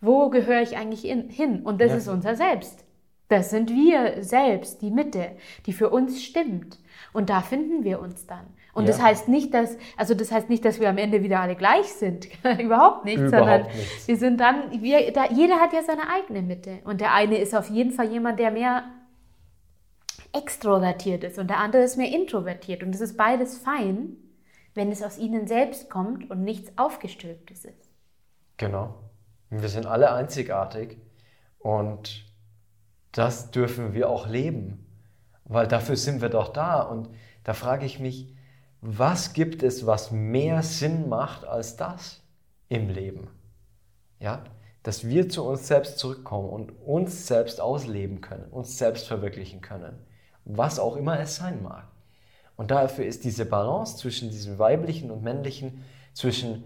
wo 0.00 0.30
gehöre 0.30 0.62
ich 0.62 0.76
eigentlich 0.76 1.04
in, 1.06 1.28
hin? 1.28 1.62
Und 1.62 1.80
das 1.80 1.90
Ja. 1.90 1.96
ist 1.98 2.08
unser 2.08 2.36
Selbst. 2.36 2.84
Das 3.28 3.50
sind 3.50 3.70
wir 3.70 4.22
selbst, 4.22 4.82
die 4.82 4.90
Mitte, 4.90 5.30
die 5.66 5.72
für 5.72 5.90
uns 5.90 6.22
stimmt. 6.22 6.78
Und 7.12 7.30
da 7.30 7.40
finden 7.40 7.82
wir 7.82 8.00
uns 8.00 8.26
dann. 8.26 8.46
Und 8.74 8.84
Ja. 8.84 8.88
das 8.92 9.00
heißt 9.02 9.28
nicht, 9.28 9.54
dass, 9.54 9.76
also 9.96 10.14
das 10.14 10.32
heißt 10.32 10.48
nicht, 10.50 10.64
dass 10.64 10.80
wir 10.80 10.88
am 10.88 10.98
Ende 10.98 11.22
wieder 11.22 11.40
alle 11.40 11.54
gleich 11.54 11.86
sind. 11.92 12.26
Überhaupt 12.60 13.04
nicht, 13.04 13.18
Überhaupt 13.18 13.36
sondern 13.36 13.62
nicht. 13.76 14.08
wir 14.08 14.16
sind 14.16 14.40
dann, 14.40 14.82
wir, 14.82 15.12
da, 15.12 15.26
jeder 15.30 15.56
hat 15.60 15.72
ja 15.72 15.82
seine 15.82 16.08
eigene 16.10 16.42
Mitte. 16.42 16.78
Und 16.84 17.00
der 17.00 17.12
eine 17.14 17.38
ist 17.38 17.54
auf 17.54 17.70
jeden 17.70 17.92
Fall 17.92 18.10
jemand, 18.10 18.38
der 18.40 18.50
mehr 18.50 18.84
extrovertiert 20.32 21.22
ist 21.24 21.38
und 21.38 21.48
der 21.48 21.58
andere 21.58 21.82
ist 21.82 21.96
mehr 21.96 22.10
introvertiert. 22.12 22.82
Und 22.82 22.94
es 22.94 23.00
ist 23.00 23.16
beides 23.16 23.58
fein, 23.58 24.16
wenn 24.74 24.90
es 24.90 25.02
aus 25.02 25.18
ihnen 25.18 25.46
selbst 25.46 25.88
kommt 25.88 26.30
und 26.30 26.42
nichts 26.42 26.72
Aufgestülptes 26.76 27.64
ist. 27.64 27.90
Genau. 28.56 28.94
Wir 29.50 29.68
sind 29.68 29.86
alle 29.86 30.12
einzigartig 30.12 30.98
und 31.60 32.24
das 33.12 33.52
dürfen 33.52 33.94
wir 33.94 34.08
auch 34.10 34.26
leben, 34.28 34.84
weil 35.44 35.68
dafür 35.68 35.94
sind 35.96 36.20
wir 36.20 36.28
doch 36.28 36.48
da. 36.48 36.82
Und 36.82 37.08
da 37.44 37.52
frage 37.54 37.86
ich 37.86 38.00
mich, 38.00 38.34
was 38.86 39.32
gibt 39.32 39.62
es, 39.62 39.86
was 39.86 40.10
mehr 40.10 40.62
Sinn 40.62 41.08
macht 41.08 41.46
als 41.46 41.76
das 41.76 42.20
im 42.68 42.90
Leben? 42.90 43.28
Ja, 44.20 44.44
dass 44.82 45.08
wir 45.08 45.30
zu 45.30 45.42
uns 45.42 45.66
selbst 45.66 45.98
zurückkommen 45.98 46.50
und 46.50 46.70
uns 46.84 47.26
selbst 47.26 47.62
ausleben 47.62 48.20
können, 48.20 48.44
uns 48.50 48.76
selbst 48.76 49.06
verwirklichen 49.06 49.62
können, 49.62 49.98
was 50.44 50.78
auch 50.78 50.96
immer 50.96 51.18
es 51.18 51.36
sein 51.36 51.62
mag. 51.62 51.88
Und 52.56 52.70
dafür 52.70 53.06
ist 53.06 53.24
diese 53.24 53.46
Balance 53.46 53.96
zwischen 53.96 54.28
diesem 54.28 54.58
weiblichen 54.58 55.10
und 55.10 55.22
männlichen, 55.22 55.82
zwischen 56.12 56.64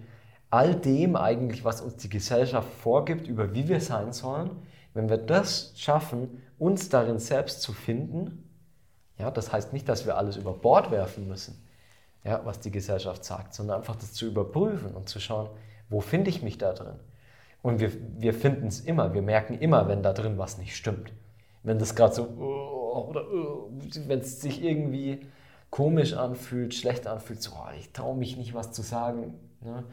all 0.50 0.74
dem 0.74 1.14
eigentlich, 1.14 1.64
was 1.64 1.80
uns 1.80 1.98
die 1.98 2.08
Gesellschaft 2.08 2.68
vorgibt, 2.82 3.28
über 3.28 3.54
wie 3.54 3.68
wir 3.68 3.80
sein 3.80 4.12
sollen, 4.12 4.50
wenn 4.92 5.08
wir 5.08 5.18
das 5.18 5.72
schaffen, 5.76 6.42
uns 6.58 6.88
darin 6.88 7.20
selbst 7.20 7.62
zu 7.62 7.72
finden, 7.72 8.44
ja, 9.18 9.30
das 9.30 9.52
heißt 9.52 9.72
nicht, 9.72 9.88
dass 9.88 10.04
wir 10.04 10.16
alles 10.16 10.36
über 10.36 10.52
Bord 10.52 10.90
werfen 10.90 11.28
müssen, 11.28 11.62
ja, 12.24 12.40
was 12.44 12.60
die 12.60 12.70
Gesellschaft 12.70 13.24
sagt, 13.24 13.54
sondern 13.54 13.78
einfach 13.78 13.96
das 13.96 14.12
zu 14.12 14.26
überprüfen 14.26 14.94
und 14.94 15.08
zu 15.08 15.20
schauen, 15.20 15.48
wo 15.88 16.00
finde 16.00 16.30
ich 16.30 16.42
mich 16.42 16.58
da 16.58 16.72
drin? 16.72 16.98
Und 17.62 17.80
wir, 17.80 17.92
wir 18.18 18.34
finden 18.34 18.68
es 18.68 18.80
immer, 18.80 19.14
wir 19.14 19.22
merken 19.22 19.58
immer, 19.58 19.88
wenn 19.88 20.02
da 20.02 20.12
drin 20.12 20.38
was 20.38 20.58
nicht 20.58 20.76
stimmt. 20.76 21.12
Wenn 21.62 21.78
das 21.78 21.94
gerade 21.94 22.14
so, 22.14 22.22
oh, 22.24 23.08
oder 23.08 23.22
oh, 23.32 23.70
wenn 24.06 24.20
es 24.20 24.40
sich 24.40 24.62
irgendwie 24.62 25.26
komisch 25.70 26.14
anfühlt, 26.14 26.74
schlecht 26.74 27.06
anfühlt, 27.06 27.42
so, 27.42 27.52
oh, 27.52 27.68
ich 27.78 27.92
traue 27.92 28.16
mich 28.16 28.36
nicht, 28.36 28.54
was 28.54 28.72
zu 28.72 28.82
sagen. 28.82 29.34
Ne? 29.60 29.84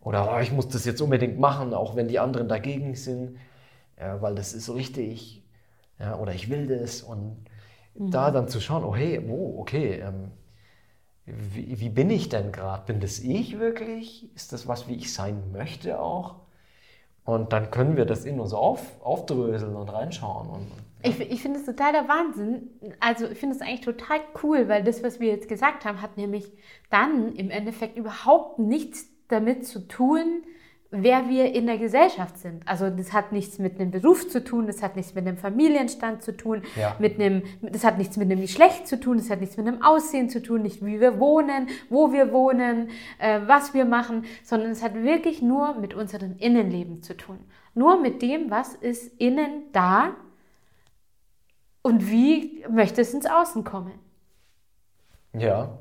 Oder 0.00 0.34
oh, 0.34 0.40
ich 0.40 0.52
muss 0.52 0.68
das 0.68 0.84
jetzt 0.84 1.00
unbedingt 1.00 1.38
machen, 1.38 1.74
auch 1.74 1.96
wenn 1.96 2.08
die 2.08 2.18
anderen 2.18 2.48
dagegen 2.48 2.94
sind, 2.94 3.36
ja, 3.98 4.20
weil 4.20 4.34
das 4.34 4.52
ist 4.52 4.66
so 4.66 4.72
richtig. 4.72 5.42
Ja, 5.98 6.18
oder 6.18 6.34
ich 6.34 6.50
will 6.50 6.66
das. 6.66 7.02
Und 7.02 7.44
da 7.94 8.30
dann 8.30 8.48
zu 8.48 8.60
schauen, 8.60 8.84
oh 8.84 8.96
hey, 8.96 9.20
oh, 9.28 9.60
okay, 9.60 10.00
ähm, 10.00 10.32
wie, 11.26 11.80
wie 11.80 11.88
bin 11.88 12.10
ich 12.10 12.28
denn 12.28 12.52
gerade? 12.52 12.84
Bin 12.86 13.00
das 13.00 13.20
ich 13.20 13.58
wirklich? 13.58 14.34
Ist 14.34 14.52
das 14.52 14.66
was, 14.66 14.88
wie 14.88 14.96
ich 14.96 15.12
sein 15.12 15.52
möchte 15.52 16.00
auch? 16.00 16.36
Und 17.24 17.52
dann 17.52 17.70
können 17.70 17.96
wir 17.96 18.04
das 18.04 18.24
in 18.24 18.40
uns 18.40 18.52
auf, 18.52 19.00
aufdröseln 19.02 19.76
und 19.76 19.88
reinschauen. 19.88 20.48
Und, 20.50 20.72
Ich, 21.02 21.20
ich 21.20 21.40
finde 21.40 21.60
es 21.60 21.66
total 21.66 21.92
der 21.92 22.08
Wahnsinn. 22.08 22.70
Also 22.98 23.28
ich 23.28 23.38
finde 23.38 23.54
es 23.54 23.62
eigentlich 23.62 23.82
total 23.82 24.20
cool, 24.42 24.68
weil 24.68 24.82
das, 24.82 25.04
was 25.04 25.20
wir 25.20 25.28
jetzt 25.28 25.48
gesagt 25.48 25.84
haben, 25.84 26.02
hat 26.02 26.16
nämlich 26.16 26.52
dann 26.90 27.32
im 27.36 27.50
Endeffekt 27.50 27.96
überhaupt 27.96 28.58
nichts 28.58 29.08
damit 29.28 29.66
zu 29.66 29.86
tun, 29.86 30.42
wer 30.94 31.28
wir 31.28 31.54
in 31.54 31.66
der 31.66 31.78
Gesellschaft 31.78 32.36
sind. 32.38 32.68
Also 32.68 32.90
das 32.90 33.12
hat 33.14 33.32
nichts 33.32 33.58
mit 33.58 33.80
einem 33.80 33.90
Beruf 33.90 34.28
zu 34.28 34.44
tun, 34.44 34.66
das 34.66 34.82
hat 34.82 34.94
nichts 34.94 35.14
mit 35.14 35.26
einem 35.26 35.38
Familienstand 35.38 36.22
zu 36.22 36.36
tun, 36.36 36.62
Ja. 36.76 36.94
mit 36.98 37.18
einem, 37.18 37.42
das 37.62 37.82
hat 37.82 37.96
nichts 37.98 38.16
mit 38.18 38.30
einem 38.30 38.40
Geschlecht 38.42 38.86
zu 38.86 39.00
tun, 39.00 39.16
das 39.16 39.30
hat 39.30 39.40
nichts 39.40 39.56
mit 39.56 39.66
einem 39.66 39.82
Aussehen 39.82 40.28
zu 40.28 40.42
tun, 40.42 40.62
nicht 40.62 40.84
wie 40.84 41.00
wir 41.00 41.18
wohnen, 41.18 41.68
wo 41.88 42.12
wir 42.12 42.30
wohnen, 42.32 42.90
äh, 43.18 43.40
was 43.46 43.72
wir 43.74 43.86
machen, 43.86 44.26
sondern 44.44 44.70
es 44.70 44.82
hat 44.82 44.94
wirklich 44.94 45.40
nur 45.42 45.74
mit 45.80 45.94
unserem 45.94 46.36
Innenleben 46.36 47.02
zu 47.02 47.16
tun. 47.16 47.38
Nur 47.74 47.98
mit 48.00 48.20
dem, 48.20 48.50
was 48.50 48.74
ist 48.74 49.18
innen 49.18 49.62
da 49.72 50.10
und 51.82 52.10
wie 52.10 52.64
möchte 52.70 53.00
es 53.00 53.14
ins 53.14 53.26
Außen 53.26 53.64
kommen. 53.64 53.92
ja, 55.32 55.78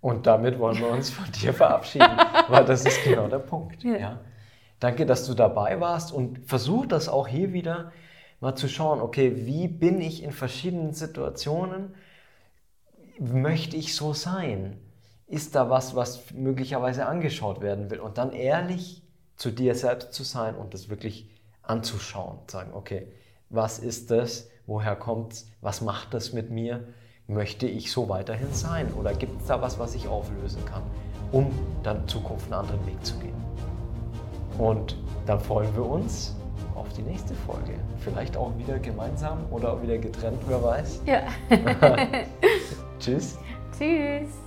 und 0.00 0.26
damit 0.26 0.58
wollen 0.58 0.78
wir 0.78 0.88
uns 0.90 1.08
von 1.10 1.24
dir 1.32 1.54
verabschieden, 1.54 2.06
weil 2.48 2.64
das 2.66 2.84
ist 2.84 3.02
genau 3.04 3.26
der 3.26 3.38
Punkt. 3.38 3.82
Ja. 3.82 3.96
Ja. 3.96 4.20
Danke, 4.84 5.06
dass 5.06 5.24
du 5.24 5.32
dabei 5.32 5.80
warst 5.80 6.12
und 6.12 6.46
versuch 6.46 6.84
das 6.84 7.08
auch 7.08 7.26
hier 7.26 7.54
wieder 7.54 7.90
mal 8.40 8.54
zu 8.54 8.68
schauen, 8.68 9.00
okay, 9.00 9.46
wie 9.46 9.66
bin 9.66 9.98
ich 10.02 10.22
in 10.22 10.30
verschiedenen 10.30 10.92
Situationen? 10.92 11.94
Möchte 13.18 13.78
ich 13.78 13.94
so 13.94 14.12
sein? 14.12 14.78
Ist 15.26 15.54
da 15.54 15.70
was, 15.70 15.96
was 15.96 16.32
möglicherweise 16.34 17.06
angeschaut 17.06 17.62
werden 17.62 17.88
will? 17.90 17.98
Und 17.98 18.18
dann 18.18 18.32
ehrlich 18.32 19.02
zu 19.36 19.50
dir 19.50 19.74
selbst 19.74 20.12
zu 20.12 20.22
sein 20.22 20.54
und 20.54 20.74
das 20.74 20.90
wirklich 20.90 21.30
anzuschauen. 21.62 22.40
Sagen, 22.46 22.74
okay, 22.74 23.08
was 23.48 23.78
ist 23.78 24.10
das? 24.10 24.50
Woher 24.66 24.96
kommt's? 24.96 25.50
Was 25.62 25.80
macht 25.80 26.12
das 26.12 26.34
mit 26.34 26.50
mir? 26.50 26.86
Möchte 27.26 27.66
ich 27.66 27.90
so 27.90 28.10
weiterhin 28.10 28.52
sein? 28.52 28.92
Oder 28.92 29.14
gibt 29.14 29.40
es 29.40 29.46
da 29.46 29.62
was, 29.62 29.78
was 29.78 29.94
ich 29.94 30.08
auflösen 30.08 30.62
kann, 30.66 30.82
um 31.32 31.50
dann 31.82 32.02
in 32.02 32.08
Zukunft 32.08 32.52
einen 32.52 32.60
anderen 32.60 32.86
Weg 32.86 33.02
zu 33.02 33.18
gehen? 33.18 33.33
Und 34.58 34.96
dann 35.26 35.40
freuen 35.40 35.74
wir 35.74 35.84
uns 35.84 36.34
auf 36.74 36.86
die 36.92 37.02
nächste 37.02 37.34
Folge. 37.34 37.74
Vielleicht 38.00 38.36
auch 38.36 38.52
wieder 38.58 38.78
gemeinsam 38.78 39.38
oder 39.50 39.72
auch 39.72 39.82
wieder 39.82 39.98
getrennt, 39.98 40.38
wer 40.46 40.62
weiß. 40.62 41.02
Ja. 41.06 41.22
Tschüss. 42.98 43.38
Tschüss. 43.78 44.43